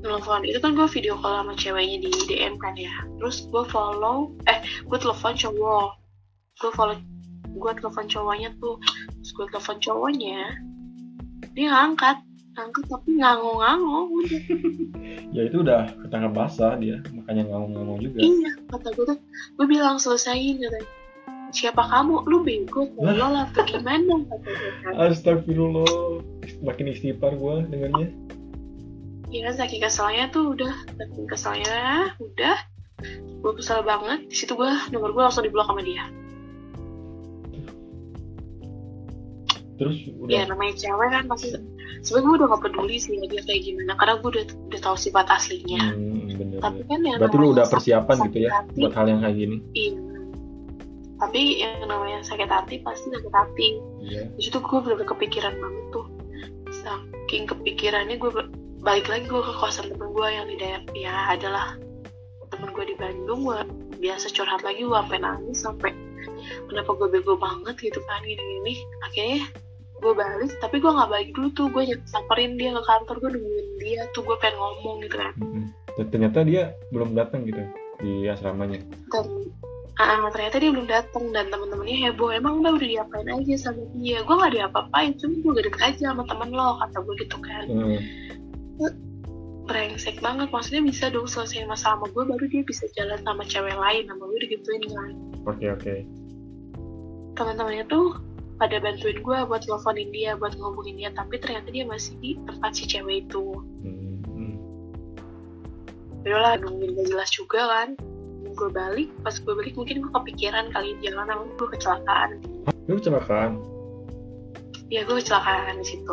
[0.00, 4.32] nelfon itu kan gue video call sama ceweknya di DM kan ya terus gue follow
[4.48, 4.58] eh
[4.88, 5.88] gue telepon cowok
[6.60, 6.96] gue follow
[7.50, 8.80] gue telepon cowoknya tuh
[9.20, 10.40] terus gue telepon cowoknya
[11.52, 12.16] dia ngangkat
[12.56, 14.40] ngangkat tapi ngangong-ngangong udah
[15.30, 16.98] Ya itu udah ketangkap basah dia.
[17.14, 18.18] Makanya ngomong-ngomong juga.
[18.18, 19.18] Iya, kata gue tuh,
[19.54, 20.90] gue bilang selesaiin katanya.
[21.50, 22.26] Siapa kamu?
[22.30, 24.26] Lu bego, tolol atau gimana?
[24.26, 24.70] Kata gue.
[25.06, 26.22] Astagfirullah.
[26.66, 28.10] Makin istighfar gua dengannya.
[29.30, 31.78] Iya kan, saking keselnya tuh udah, saking keselnya
[32.18, 32.56] udah.
[33.40, 36.04] Gue kesel banget, di situ gue, nomor gue langsung diblok sama dia.
[39.80, 39.96] Terus
[40.28, 40.52] Ya udah.
[40.52, 41.56] namanya cewek kan pasti,
[42.04, 45.26] sebenernya gue udah gak peduli sih dia kayak gimana, karena gue udah, udah tahu sifat
[45.32, 45.96] aslinya.
[45.96, 49.06] Hmm, bener, Tapi kan yang Berarti lu udah sakit persiapan gitu ya hati, buat hal
[49.08, 49.56] yang kayak gini.
[49.72, 50.00] Iya.
[51.20, 53.68] Tapi yang namanya sakit hati pasti sakit hati.
[54.00, 54.22] Iya.
[54.36, 56.06] di situ gue bener kepikiran banget tuh
[56.72, 58.30] saking kepikirannya gue
[58.80, 61.76] balik lagi gue ke kosan temen gue yang di daerah ya adalah
[62.48, 63.44] temen gue di Bandung.
[63.44, 63.60] Gue
[64.00, 65.92] biasa curhat lagi gue sampai nangis sampai
[66.72, 69.44] kenapa gue bego banget gitu kan gini gini akhirnya
[70.00, 71.68] gue balik tapi gue nggak balik dulu tuh.
[71.68, 75.34] Gue samperin dia ke kantor gue nungguin dia tuh gue pengen ngomong gitu kan.
[76.00, 77.60] Dan ternyata dia belum datang gitu
[78.00, 78.80] di asramanya.
[80.00, 82.32] dan ah, ternyata dia belum datang dan temen-temennya heboh.
[82.32, 84.24] Emang udah udah diapain aja sama dia?
[84.24, 87.64] Gue nggak diapa-apain cuma gue gede aja sama temen lo kata gue gitu kan.
[87.68, 88.00] Hmm.
[89.68, 90.48] Brengsek banget.
[90.50, 94.08] Maksudnya bisa dong selesai masalah sama gue baru dia bisa jalan sama cewek lain.
[94.10, 95.12] Sama gue digituin kan.
[95.46, 95.94] Oke oke.
[97.40, 98.20] teman-temannya tuh
[98.60, 101.10] pada bantuin gue buat nelfonin dia buat ngomongin dia.
[101.14, 103.56] Tapi ternyata dia masih di tempat si cewek itu.
[103.80, 104.54] Hmm.
[106.20, 107.88] Yaudahlah nungguin gak jelas juga kan.
[108.50, 112.30] Gue balik pas gue balik mungkin gue kepikiran kali jalan sama gue kecelakaan.
[112.90, 113.56] Lu kecelakaan?
[114.90, 116.12] ya gue kecelakaan di situ.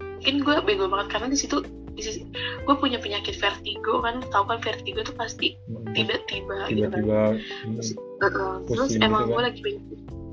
[0.00, 1.60] Mungkin gue bego banget karena di situ
[1.94, 2.20] di sisi
[2.66, 5.54] gue punya penyakit vertigo kan tahu kan vertigo tuh pasti
[5.94, 7.02] tiba-tiba gitu kan.
[7.02, 7.78] Tiba-tiba hmm,
[8.24, 9.46] Heeh, terus emang gitu gue kan?
[9.46, 9.84] lagi banyak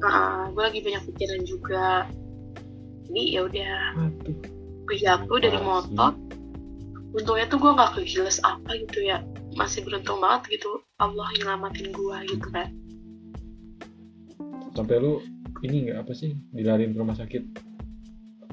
[0.02, 1.88] Heeh, gue lagi banyak pikiran juga.
[3.06, 3.78] Jadi ya udah.
[4.90, 6.14] Gue jatuh dari motor.
[7.12, 9.20] untungnya tuh gue nggak kegiles apa gitu ya.
[9.60, 12.72] Masih beruntung banget gitu Allah nyelamatin gue gitu kan.
[14.72, 15.20] Sampai lu
[15.62, 17.44] ini nggak apa sih dilariin ke rumah sakit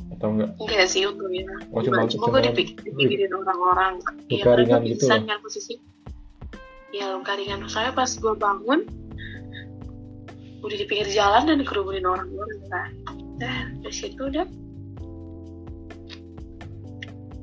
[0.08, 0.50] atau enggak?
[0.56, 3.92] enggak sih untungnya Oh, cuma, cuma- cuma gue dipik- dipikirin orang-orang.
[4.00, 5.26] Luka karena ringan gitu pingsan lah.
[5.26, 5.74] kan posisi.
[6.88, 7.68] Ya luka ringan.
[7.68, 8.80] Saya pas gue bangun
[10.58, 12.90] udah di pinggir jalan dan kerumunin orang-orang kan.
[13.38, 14.46] Dah, dari situ udah.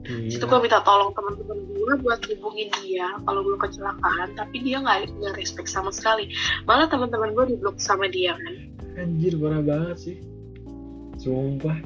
[0.05, 5.09] Situ gue minta tolong teman-teman gue buat hubungin dia kalau gue kecelakaan tapi dia nggak
[5.11, 6.29] nggak respect sama sekali.
[6.65, 8.53] Malah teman-teman gue diblok sama dia kan.
[9.01, 10.17] Anjir parah banget sih.
[11.17, 11.81] Sumpah.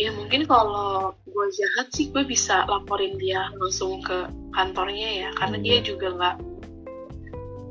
[0.00, 4.24] Ya mungkin kalau gue jahat sih gue bisa laporin dia langsung ke
[4.56, 5.64] kantornya ya karena Iya.
[5.68, 6.36] dia juga nggak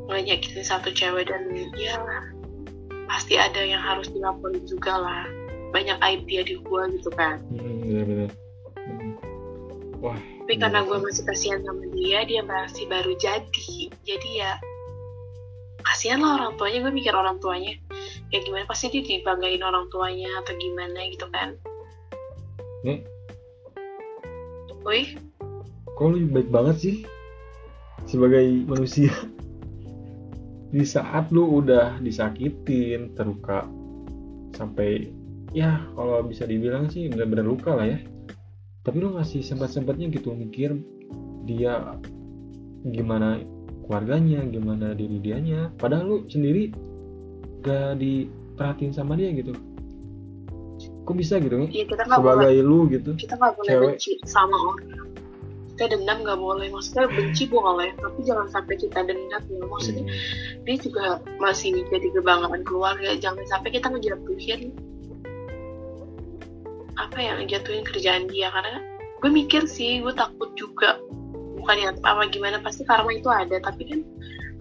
[0.06, 1.98] nggak nyakitin satu cewek dan ya
[3.10, 5.26] pasti ada yang harus dilaporin juga lah
[5.74, 8.30] banyak aib dia di gue gitu kan Hmm, bener-bener.
[8.78, 9.14] Hmm.
[10.02, 10.18] Wah.
[10.46, 11.06] tapi karena gila gue sih.
[11.10, 13.66] masih kasihan sama dia dia masih baru jadi
[14.02, 14.52] jadi ya
[15.82, 17.74] kasihan lah orang tuanya gue mikir orang tuanya
[18.30, 21.58] ya gimana pasti dia dibanggain orang tuanya atau gimana gitu kan
[22.84, 23.04] Nih.
[24.88, 25.20] Wih,
[26.00, 26.96] Kok lu baik banget sih
[28.08, 29.12] sebagai manusia?
[30.72, 33.68] Di saat lu udah disakitin, terluka
[34.56, 35.12] sampai
[35.52, 38.00] ya kalau bisa dibilang sih benar-benar luka lah ya.
[38.88, 40.80] Tapi lu ngasih sempat-sempatnya gitu mikir
[41.44, 42.00] dia
[42.88, 43.44] gimana
[43.84, 45.76] keluarganya, gimana diri dianya.
[45.76, 46.72] Padahal lu sendiri
[47.60, 49.52] gak diperhatiin sama dia gitu.
[51.10, 51.58] Kok bisa gitu?
[51.58, 51.70] Nih?
[51.74, 52.22] ya kita boleh.
[52.22, 53.10] Sebagai lu gitu.
[53.18, 53.88] kita nggak boleh Cewek.
[53.98, 55.10] benci sama orang.
[55.74, 56.68] Kita dendam nggak boleh.
[56.70, 57.90] Maksudnya benci boleh.
[57.98, 59.66] Tapi jangan sampai kita dendam ya.
[59.66, 60.62] Maksudnya Hmm.
[60.70, 61.06] dia juga
[61.42, 63.18] masih jadi kebanggaan keluarga.
[63.18, 64.70] Jangan sampai kita ngejatuhin
[66.94, 68.54] apa ya ngejatuhin kerjaan dia.
[68.54, 68.78] Karena
[69.18, 71.02] gue mikir sih gue takut juga.
[71.58, 73.58] Bukan ya apa gimana pasti karma itu ada.
[73.58, 74.00] Tapi kan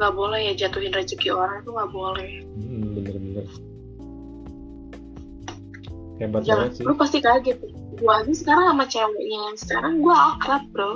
[0.00, 2.30] nggak boleh ya jatuhin rezeki orang itu nggak boleh.
[2.56, 3.44] Hmm, bener-bener
[6.18, 6.84] hebat jangan banget sih.
[6.84, 7.58] lu pasti kaget.
[7.98, 9.38] Gue aja sekarang sama ceweknya.
[9.50, 10.92] Yang sekarang gue akrab bro.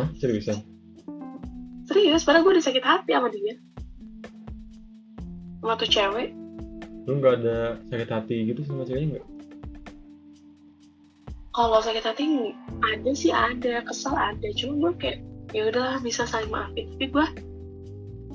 [0.00, 0.08] Hah?
[0.18, 0.58] Seriusan?
[1.84, 3.54] Serius padahal gue udah sakit hati sama dia.
[5.60, 6.28] Sama tuh cewek.
[7.04, 7.58] Lu nggak ada
[7.92, 9.26] sakit hati gitu sama ceweknya nggak?
[11.54, 12.24] Kalau sakit hati
[12.82, 13.84] ada sih ada.
[13.84, 14.48] Kesel ada.
[14.56, 15.18] Cuma gue kayak
[15.52, 16.88] ya udahlah bisa saling maafin.
[16.96, 17.26] Tapi gue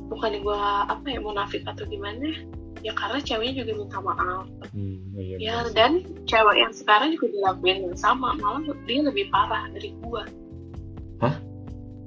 [0.09, 2.33] bukan gue apa ya munafik atau gimana
[2.81, 4.45] ya karena ceweknya juga minta maaf.
[4.71, 5.73] Hmm, oh iya, ya bener sih.
[5.75, 5.91] dan
[6.25, 8.33] cewek yang sekarang juga dilakuin yang sama.
[8.39, 10.23] Malah dia lebih parah dari gue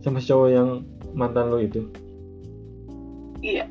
[0.02, 0.68] sama cowok yang
[1.14, 1.86] mantan lo itu?
[3.38, 3.70] Iya.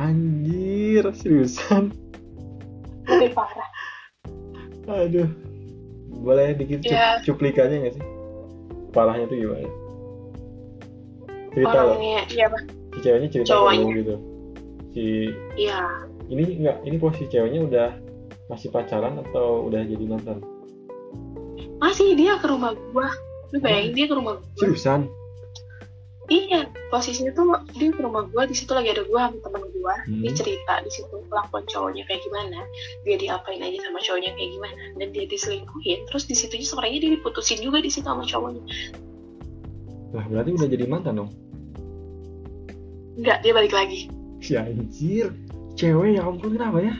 [0.00, 1.92] Anjir seriusan?
[3.04, 3.68] Lebih parah.
[4.88, 5.28] Aduh.
[6.24, 7.20] Boleh dikit Ya.
[7.20, 8.04] cuplikannya nggak sih?
[8.96, 9.68] Parahnya tuh gimana?
[11.52, 12.62] Cerita lo orangnya iya Pak.
[12.96, 13.84] si ceweknya cerita Cowoknya.
[14.00, 14.14] gitu.
[14.96, 15.04] Si
[15.60, 15.80] iya
[16.26, 17.88] ini nggak ini posisi ceweknya udah
[18.46, 20.38] masih pacaran atau udah jadi mantan
[21.76, 23.08] masih dia ke rumah gue
[23.52, 25.06] lu bayangin dia ke rumah gue seriusan
[26.26, 29.94] Iya, posisinya tuh dia ke rumah gue, di situ lagi ada gue sama temen gue.
[30.10, 30.34] Dia Hmm.
[30.34, 32.66] cerita di situ kelakuan cowoknya kayak gimana,
[33.06, 36.02] dia diapain aja sama cowoknya kayak gimana, dan dia diselingkuhin.
[36.02, 38.58] Terus di situnya sebenarnya dia diputusin juga di situ sama cowoknya.
[40.10, 41.30] lah berarti udah jadi mantan dong
[43.14, 44.10] Enggak, dia balik lagi.
[44.42, 45.30] si anjir
[45.76, 46.94] cewek ya ampun kenapa ya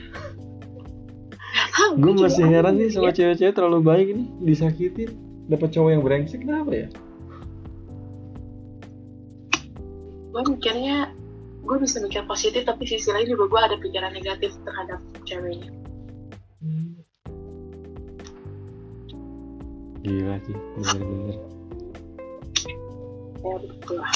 [1.97, 2.93] gue juga masih heran nih aneh.
[2.93, 5.09] sama cewek-cewek terlalu baik ini disakitin
[5.49, 6.89] dapat cowok yang brengsek kenapa ya
[10.37, 11.09] Gue mikirnya,
[11.65, 15.73] gue bisa mikir positif, tapi sisi lain juga gue ada pikiran negatif terhadap ceweknya.
[16.61, 16.93] Hmm.
[20.05, 21.37] gila sih bener-bener
[23.41, 24.13] Ya begitulah.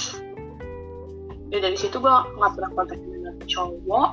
[1.50, 3.02] Ya dari situ gue nggak pernah kontak
[3.46, 4.10] cowok,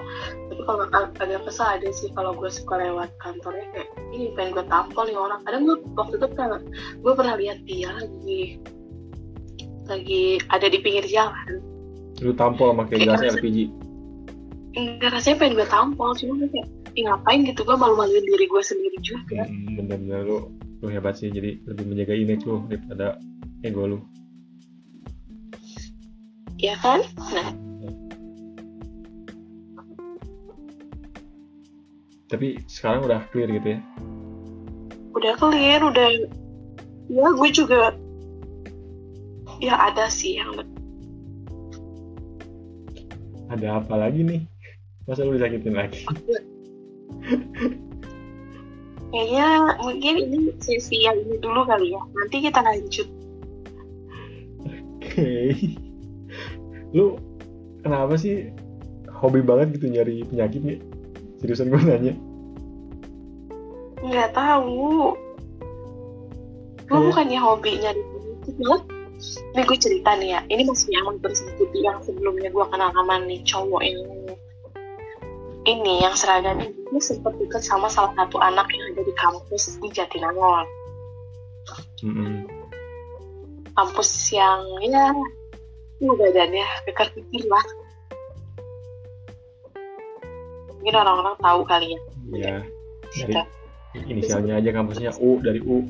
[0.47, 4.53] tapi kalau ag- agak kesal ada sih kalau gue suka lewat kantornya kayak ini pengen
[4.53, 5.41] gue tampol nih orang.
[5.43, 6.61] Kadang gue waktu itu pernah
[6.95, 8.43] gue pernah lihat dia lagi
[9.85, 11.61] lagi ada di pinggir jalan.
[12.19, 13.71] lu tampol pakai kerasa- LPG
[14.75, 18.59] enggak rasanya pengen gue tampol cuma gue kayak "Ih, ngapain gitu gue malu-maluin diri gue
[18.59, 20.39] sendiri juga Hmm, bener-bener lu
[20.79, 23.23] lu hebat sih jadi lebih menjaga image lu daripada
[23.63, 23.99] ego lu
[26.59, 27.01] ya kan
[27.31, 27.49] nah
[32.29, 33.81] tapi sekarang udah clear gitu ya?
[35.17, 36.09] Udah clear udah
[37.09, 37.97] ya gue juga
[39.65, 40.53] ya ada sih yang
[43.49, 44.45] ada apa lagi nih?
[45.09, 46.05] Masa lu disakitin lagi?
[49.09, 49.49] Kayaknya
[49.81, 52.03] mungkin ini sesi yang ini dulu kali ya.
[52.13, 53.09] Nanti kita lanjut.
[55.01, 55.57] Oke.
[56.93, 57.17] Lu
[57.81, 58.53] kenapa sih
[59.09, 60.79] hobi banget gitu nyari penyakit nih
[61.39, 62.15] seriusan gue nanya?
[64.03, 65.15] Nggak tahu.
[66.89, 68.03] Gue Kayak- bukannya hobi nyari
[69.29, 70.41] ini gue cerita nih ya.
[70.49, 74.01] Ini masih yang tersebut yang sebelumnya gue kenal sama nih cowok yang
[75.69, 76.73] ini yang seragam ini.
[76.89, 80.65] Gue sempet deket sama salah satu anak yang ada di kampus di Jatinangor.
[82.01, 82.49] Mm-mm.
[83.77, 85.13] kampus yang ya
[86.01, 87.63] ya badannya keker-keker lah
[90.79, 92.01] mungkin orang-orang tahu kali ya.
[92.35, 92.55] Ya
[93.15, 93.35] dari
[94.09, 95.85] inisialnya aja kampusnya U dari U.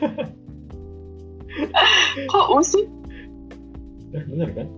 [2.30, 2.86] Kok U sih?
[4.16, 4.68] eh bener kan?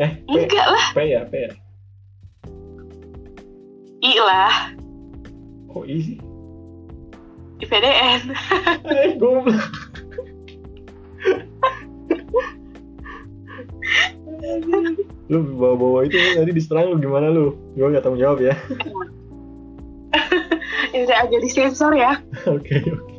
[0.00, 0.32] Eh P.
[0.32, 0.86] Enggak lah.
[0.96, 1.52] P ya P ya?
[4.00, 4.72] I lah.
[5.68, 6.16] Kok I sih?
[7.60, 8.32] IPDN
[8.88, 9.60] eh goblok
[15.30, 17.54] lu bawa-bawa itu tadi diserang lu gimana lu?
[17.78, 18.54] Gue gak tanggung jawab ya.
[20.90, 22.18] Ini udah agak disensor ya.
[22.50, 23.14] Oke oke.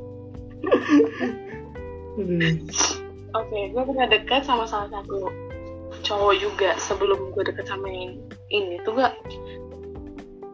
[3.31, 5.31] Oke gue pernah dekat sama salah satu
[6.03, 8.19] cowok juga sebelum gue deket sama yang
[8.51, 8.75] ini.
[8.83, 9.15] Tuh gak?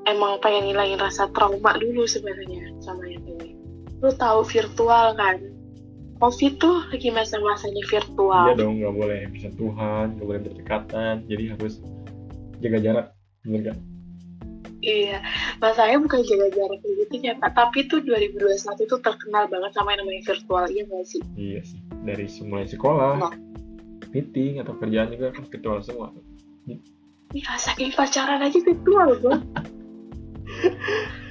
[0.05, 3.57] Emang pengen ngilangin rasa trauma dulu sebenarnya sama yang ini.
[3.97, 5.56] Lu tahu virtual kan
[6.17, 11.73] covid tuh lagi masa-masanya virtual Iya dong, nggak boleh bersentuhan, nggak boleh berdekatan, jadi harus
[12.57, 13.07] jaga jarak,
[13.45, 13.77] bener gak?
[14.77, 15.17] Iya,
[15.57, 20.05] masalahnya bukan jaga jarak gitu ya Pak, tapi tuh 2021 tuh terkenal banget sama yang
[20.05, 21.21] namanya virtual, iya nggak sih?
[21.33, 23.33] Iya sih, dari mulai sekolah, Nah.
[24.13, 26.13] meeting atau kerjaan juga kan virtual semua.
[27.35, 29.09] Iya, saking pacaran aja virtual.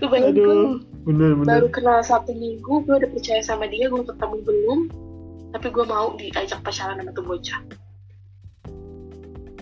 [0.02, 4.80] Lu bayangin bener baru kenal satu minggu, gue udah percaya sama dia, gue ketemu belum,
[5.54, 7.62] tapi gue mau diajak pacaran sama tuh bocah.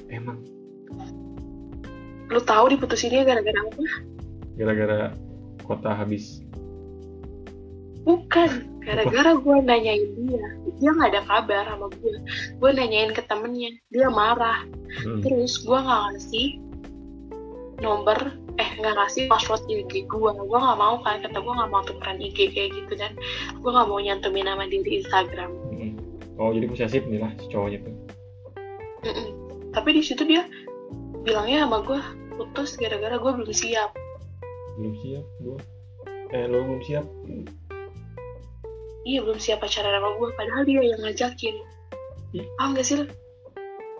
[0.09, 0.41] Emang
[2.33, 3.85] Lu tahu diputusinnya gara-gara apa?
[4.57, 5.01] gara-gara
[5.67, 6.41] kota habis.
[8.05, 10.47] Bukan, gara-gara gue nanyain dia,
[10.81, 12.17] dia nggak ada kabar sama gue.
[12.61, 14.65] Gue nanyain ke temennya, dia marah.
[14.95, 15.19] Hmm.
[15.27, 16.49] terus gue nggak ngasih
[17.79, 18.17] nomor
[18.55, 22.23] eh nggak ngasih password IG gue gue nggak mau kan kata gue nggak mau tukeran
[22.23, 23.13] IG kayak gitu dan
[23.53, 25.93] gue nggak mau nyantumin nama dia di Instagram Hmm.
[26.35, 27.95] Oh jadi posesif nih lah si cowoknya tuh.
[29.05, 29.29] Mm-mm.
[29.71, 30.47] tapi di situ dia
[31.23, 32.01] bilangnya sama gue
[32.35, 33.91] putus gara-gara gue belum siap
[34.75, 35.59] Belum siap gue.
[36.31, 37.07] Eh lo belum siap?
[39.05, 41.55] iya belum siap pacaran sama gue padahal dia yang ngajakin
[42.33, 42.47] Ih.
[42.57, 43.05] paham gak sih?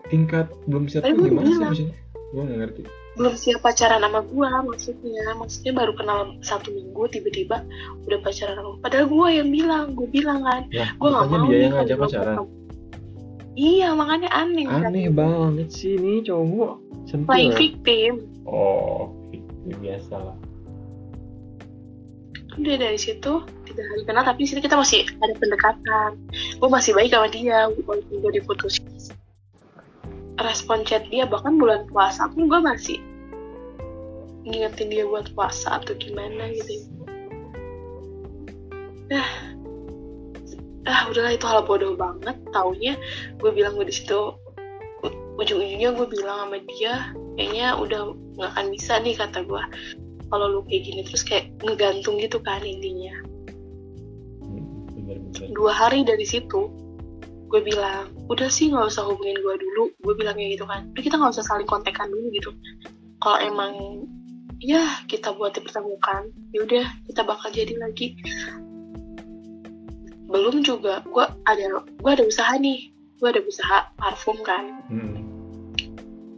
[0.07, 1.95] Tingkat belum siap tuh gimana sih maksudnya?
[2.33, 2.81] Gue nggak ngerti.
[3.15, 7.63] Belum siap pacaran sama gue maksudnya maksudnya baru kenal satu minggu tiba-tiba
[8.03, 8.79] udah pacaran sama gua.
[8.83, 11.97] padahal gue yang bilang gue bilang kan Ya, gue gak makanya mau dia yang ngajak
[11.97, 12.35] pacaran.
[13.55, 16.73] iya makanya aneh Aneh banget sih nih cowok.
[17.05, 17.27] Sentil.
[17.27, 18.13] playing victim
[18.43, 19.09] Oh,
[19.63, 20.37] ya biasa lah.
[22.55, 23.31] udah dari situ
[23.67, 26.09] tiga hari kenal tapi di situ kita masih ada pendekatan
[26.55, 28.79] gue masih baik sama dia walaupun gue diputus
[30.39, 32.99] respon chat dia bahkan bulan puasa pun gue masih
[34.45, 36.73] ngingetin dia buat puasa atau gimana gitu.
[40.85, 42.37] Ah udahlah itu hal bodoh banget.
[42.53, 42.93] Taunya
[43.41, 44.37] gue bilang gue di situ
[45.35, 49.63] ujung-ujungnya gue bilang sama dia kayaknya udah nggak akan bisa nih kata gue
[50.31, 53.13] kalau lu kayak gini terus kayak ngegantung gitu kan intinya.
[54.41, 56.71] Hmm, dua hari dari situ
[57.45, 59.83] gue bilang udah sih nggak usah hubungin gue dulu.
[60.01, 60.89] Gue bilang kayak gitu kan.
[60.93, 62.51] Udah kita nggak usah saling kontekan dulu gitu.
[63.21, 63.73] Kalau emang
[64.63, 68.17] ya kita buat dipertemukan yaudah kita bakal jadi lagi.
[70.25, 72.89] Belum juga gue ada gue ada usaha nih.
[73.21, 74.81] Gue ada usaha parfum kan.
[74.89, 75.13] Hmm.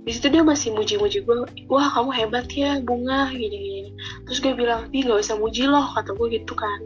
[0.08, 3.92] di situ dia masih muji-muji gue wah kamu hebat ya bunga gini gini
[4.24, 6.80] terus gue bilang ih nggak usah muji loh kata gue gitu kan.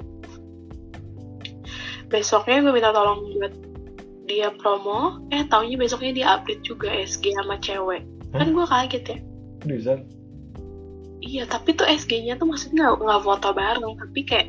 [2.10, 3.54] Besoknya gue minta tolong buat
[4.32, 8.08] dia promo eh taunya besoknya dia update juga SG sama cewek.
[8.32, 9.18] Kan gue kaget ya.
[9.60, 10.00] Seriusan?
[11.22, 14.48] iya tapi tuh SG-nya tuh maksudnya nggak nggak foto bareng tapi kayak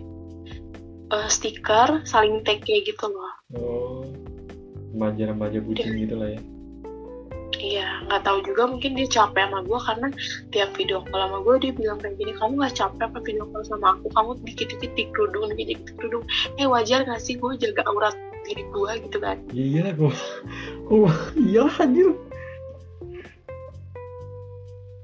[1.13, 3.33] eh, stiker saling tag kayak gitu loh.
[3.53, 4.03] Oh,
[4.97, 6.41] remaja-remaja bucin gitu lah ya.
[7.63, 10.09] iya nggak tahu juga mungkin dia capek sama gue karena
[10.51, 13.63] tiap video call sama gue dia bilang kayak gini kamu nggak capek apa video call
[13.63, 14.07] sama aku?
[14.09, 16.25] Kamu dikit-dikit di kerudung dikit-dikit kerudung
[16.59, 20.13] eh wajar gak sih gue jaga aurat diri gue gitu kan Iya iya gua.
[20.85, 22.11] Gua iya lah, anjir.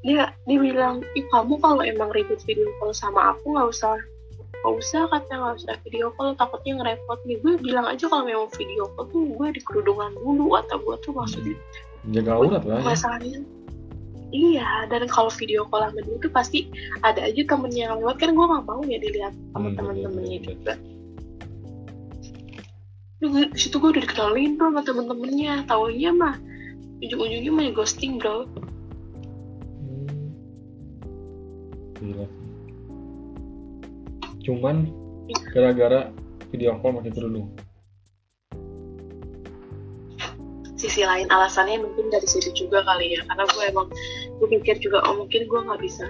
[0.00, 3.98] dia dia bilang ih kamu kalau emang ribet video call sama aku nggak usah
[4.56, 8.48] nggak usah katanya nggak usah video call takutnya ngerepot nih gue bilang aja kalau memang
[8.52, 11.58] video call tuh gue di kerudungan dulu atau gue tuh maksudnya
[12.08, 12.86] Jaga aurat lah ya.
[12.86, 13.38] masalahnya
[14.30, 16.58] iya dan kalau video call sama dia tuh pasti
[17.02, 20.46] ada aja temennya yang lewat kan gue nggak mau ya dilihat sama Hmm, temen-temennya bener,
[20.46, 20.97] juga Duh, gue- di
[23.58, 26.38] situ gue udah dikenalin bro sama temen-temennya taunya mah
[27.02, 28.46] ujung-ujungnya mah ghosting bro
[29.78, 30.06] Hmm.
[31.98, 32.26] Gila.
[34.46, 34.76] Cuman
[35.50, 36.14] gara-gara
[36.54, 37.50] video call pakai kerudung.
[40.78, 43.90] sisi lain alasannya mungkin dari situ juga kali ya karena gue emang
[44.38, 46.06] gue pikir juga oh mungkin gue nggak bisa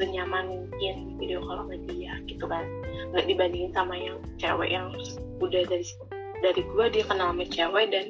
[0.00, 2.64] senyaman mungkin video call sama dia gitu kan
[3.12, 4.88] nggak dibandingin sama yang cewek yang
[5.38, 5.84] udah dari
[6.44, 8.06] dari gue dia kenal sama cewek dan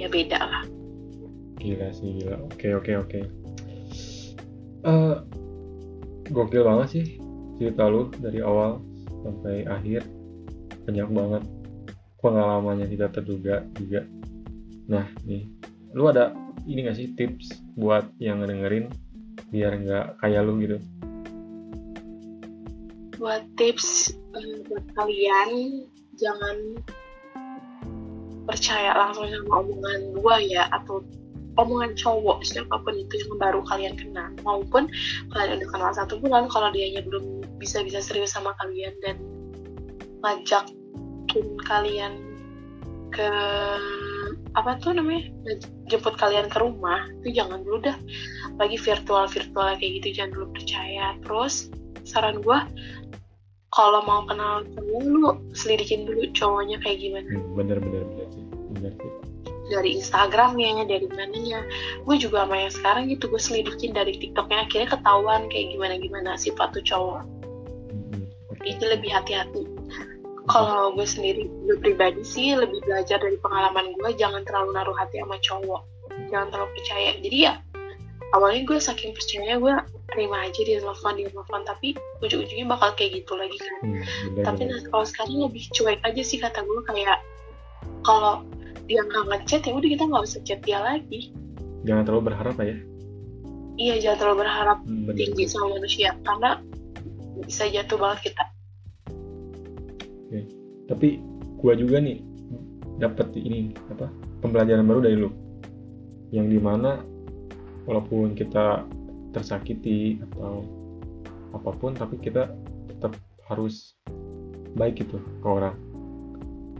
[0.00, 0.64] ya beda lah
[1.58, 2.38] Gila sih, gila.
[2.46, 3.20] Oke, oke, oke.
[4.86, 5.16] Eh,
[6.30, 7.06] gokil banget sih
[7.58, 8.78] cerita lu dari awal
[9.26, 10.06] sampai akhir.
[10.86, 11.42] Banyak banget
[12.22, 14.06] pengalamannya tidak terduga juga.
[14.86, 15.50] Nah, nih,
[15.98, 16.30] lu ada
[16.62, 18.94] ini gak sih tips buat yang ngedengerin
[19.50, 20.78] biar nggak kayak lu gitu?
[23.18, 25.82] buat tips eh, buat kalian
[26.14, 26.78] jangan
[28.48, 31.04] percaya langsung sama omongan gue ya atau
[31.60, 34.32] omongan cowok siapa pun itu yang baru kalian kenal.
[34.46, 34.88] Maupun
[35.36, 39.20] kalian udah kenal satu bulan kalau dianya belum bisa bisa serius sama kalian dan
[40.24, 42.12] ngajakin kalian
[43.12, 43.28] ke
[44.56, 45.28] apa tuh namanya?
[45.90, 47.98] Jemput kalian ke rumah itu jangan dulu dah.
[48.56, 51.18] Lagi virtual virtual kayak gitu jangan dulu percaya.
[51.20, 51.68] Terus
[52.08, 52.58] saran gue
[53.78, 57.30] kalau mau kenal cowok lu selidikin dulu cowoknya kayak gimana.
[57.30, 58.44] Hmm, bener, bener, bener sih.
[58.74, 59.12] Bener sih.
[59.68, 61.60] dari Instagramnya dari mananya.
[62.02, 66.30] Gue juga sama yang sekarang gitu gue selidikin dari TikToknya akhirnya ketahuan kayak gimana gimana
[66.34, 67.22] sifat tuh cowok.
[67.92, 68.24] Hmm,
[68.66, 69.62] jadi lebih hati-hati.
[70.48, 75.20] Kalau gue sendiri gue pribadi sih lebih belajar dari pengalaman gue jangan terlalu naruh hati
[75.20, 75.82] sama cowok.
[76.32, 77.10] Jangan terlalu percaya.
[77.20, 77.54] Jadi ya
[78.32, 79.74] awalnya gue saking percayanya gue
[80.08, 81.88] terima aja dia telepon dia telepon tapi
[82.24, 84.02] ujung-ujungnya bakal kayak gitu lagi kan Hmm,
[84.32, 84.72] bener, tapi bener.
[84.74, 87.18] nah, kalau sekarang lebih cuek aja sih kata gue kayak
[88.02, 88.42] kalau
[88.88, 91.32] dia nggak ngechat ya udah kita nggak usah chat dia lagi
[91.86, 92.76] Jangan terlalu berharap ya.
[93.78, 95.18] iya jangan terlalu berharap Hmm, bener.
[95.20, 96.50] tinggi sama manusia karena
[97.44, 98.44] bisa jatuh banget kita
[100.88, 101.20] tapi
[101.60, 102.24] gua juga nih
[102.98, 104.08] dapat ini apa
[104.40, 105.30] pembelajaran baru dari lu
[106.32, 107.04] yang di mana
[107.84, 108.88] walaupun kita
[109.32, 110.64] tersakiti atau
[111.52, 112.52] apa pun tapi kita
[112.88, 113.16] tetap
[113.48, 113.96] harus
[114.76, 115.76] baik gitu ke orang.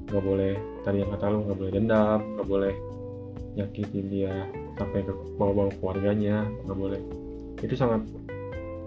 [0.09, 2.74] Nggak boleh tadi yang kata lu nggak boleh dendam nggak boleh
[3.59, 4.34] nyakitin dia
[4.78, 7.01] sampai ke bawa-bawa keluarganya nggak boleh.
[7.61, 8.05] Itu sangat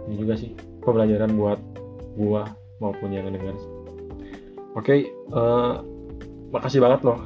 [0.09, 1.59] ini juga sih pembelajaran buat
[2.17, 2.49] gua
[2.81, 3.53] maupun yang dengar
[4.73, 5.73] oke eh,
[6.49, 7.19] makasih banget loh.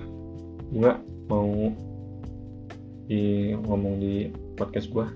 [0.69, 1.71] Bunga mau
[3.05, 5.07] di ngomong di podcast gua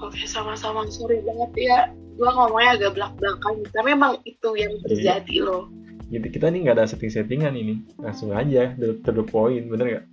[0.00, 0.88] oke sama-sama.
[0.88, 1.78] Sorry banget ya.
[2.16, 5.68] Gue ngomongnya agak belak-belakan tapi memang itu yang terjadi loh.
[6.10, 7.86] Jadi kita nih nggak ada setting-settingan ini.
[8.02, 10.06] Langsung aja to the point bener nggak?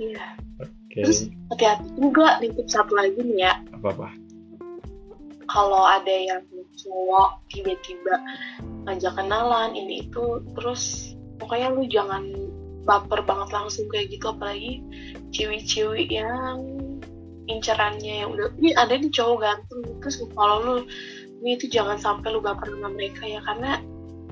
[0.00, 0.26] Iya.
[0.62, 1.00] Oke.
[1.04, 3.52] Terus- hati-hati juga nitip satu lagi nih ya.
[3.74, 4.08] Apa apa
[5.50, 6.46] kalau ada yang
[6.78, 8.14] cowok tiba-tiba
[8.86, 12.24] ngajak kenalan ini itu terus pokoknya lu jangan
[12.86, 14.80] baper banget langsung kayak gitu apalagi
[15.34, 16.64] ciwi-ciwi yang
[17.50, 20.74] incerannya yang udah ini ada nih cowok ganteng terus kalau lu
[21.40, 23.80] ini itu jangan sampai lu baper sama mereka ya karena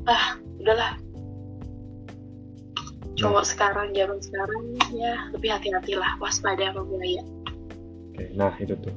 [0.07, 0.95] ah udahlah.
[3.19, 4.63] Cowok sekarang zaman sekarang
[4.95, 7.19] ya lebih hati-hatilah waspada sama buaya
[8.15, 8.95] Oke, nah itu tuh.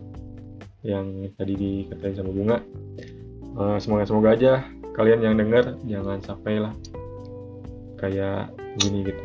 [0.86, 2.57] Yang tadi dikatain sama bunga.
[3.57, 4.61] Eh, semoga semoga aja
[4.93, 6.74] kalian yang dengar jangan sampai lah
[7.97, 9.24] kayak gini gitu.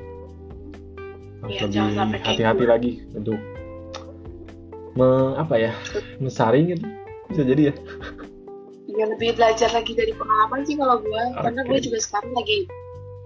[1.44, 2.68] Harus Iya, lebih hati-hati gue.
[2.72, 3.36] lagi untuk
[4.96, 5.72] me, apa ya
[6.18, 6.84] mensaring gitu.
[7.30, 7.74] Bisa jadi ya.
[8.96, 11.68] Ya lebih belajar lagi dari pengalaman sih kalau gue karena Oke.
[11.68, 12.58] gue juga sekarang lagi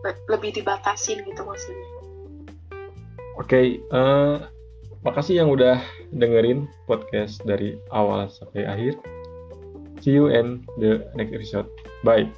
[0.03, 1.89] le- lebih dibatasin gitu maksudnya.
[3.39, 4.37] Oke, eh,
[5.07, 5.81] makasih yang udah
[6.13, 8.99] dengerin podcast dari awal sampai akhir.
[10.01, 11.69] See you in the next episode.
[12.03, 12.29] Bye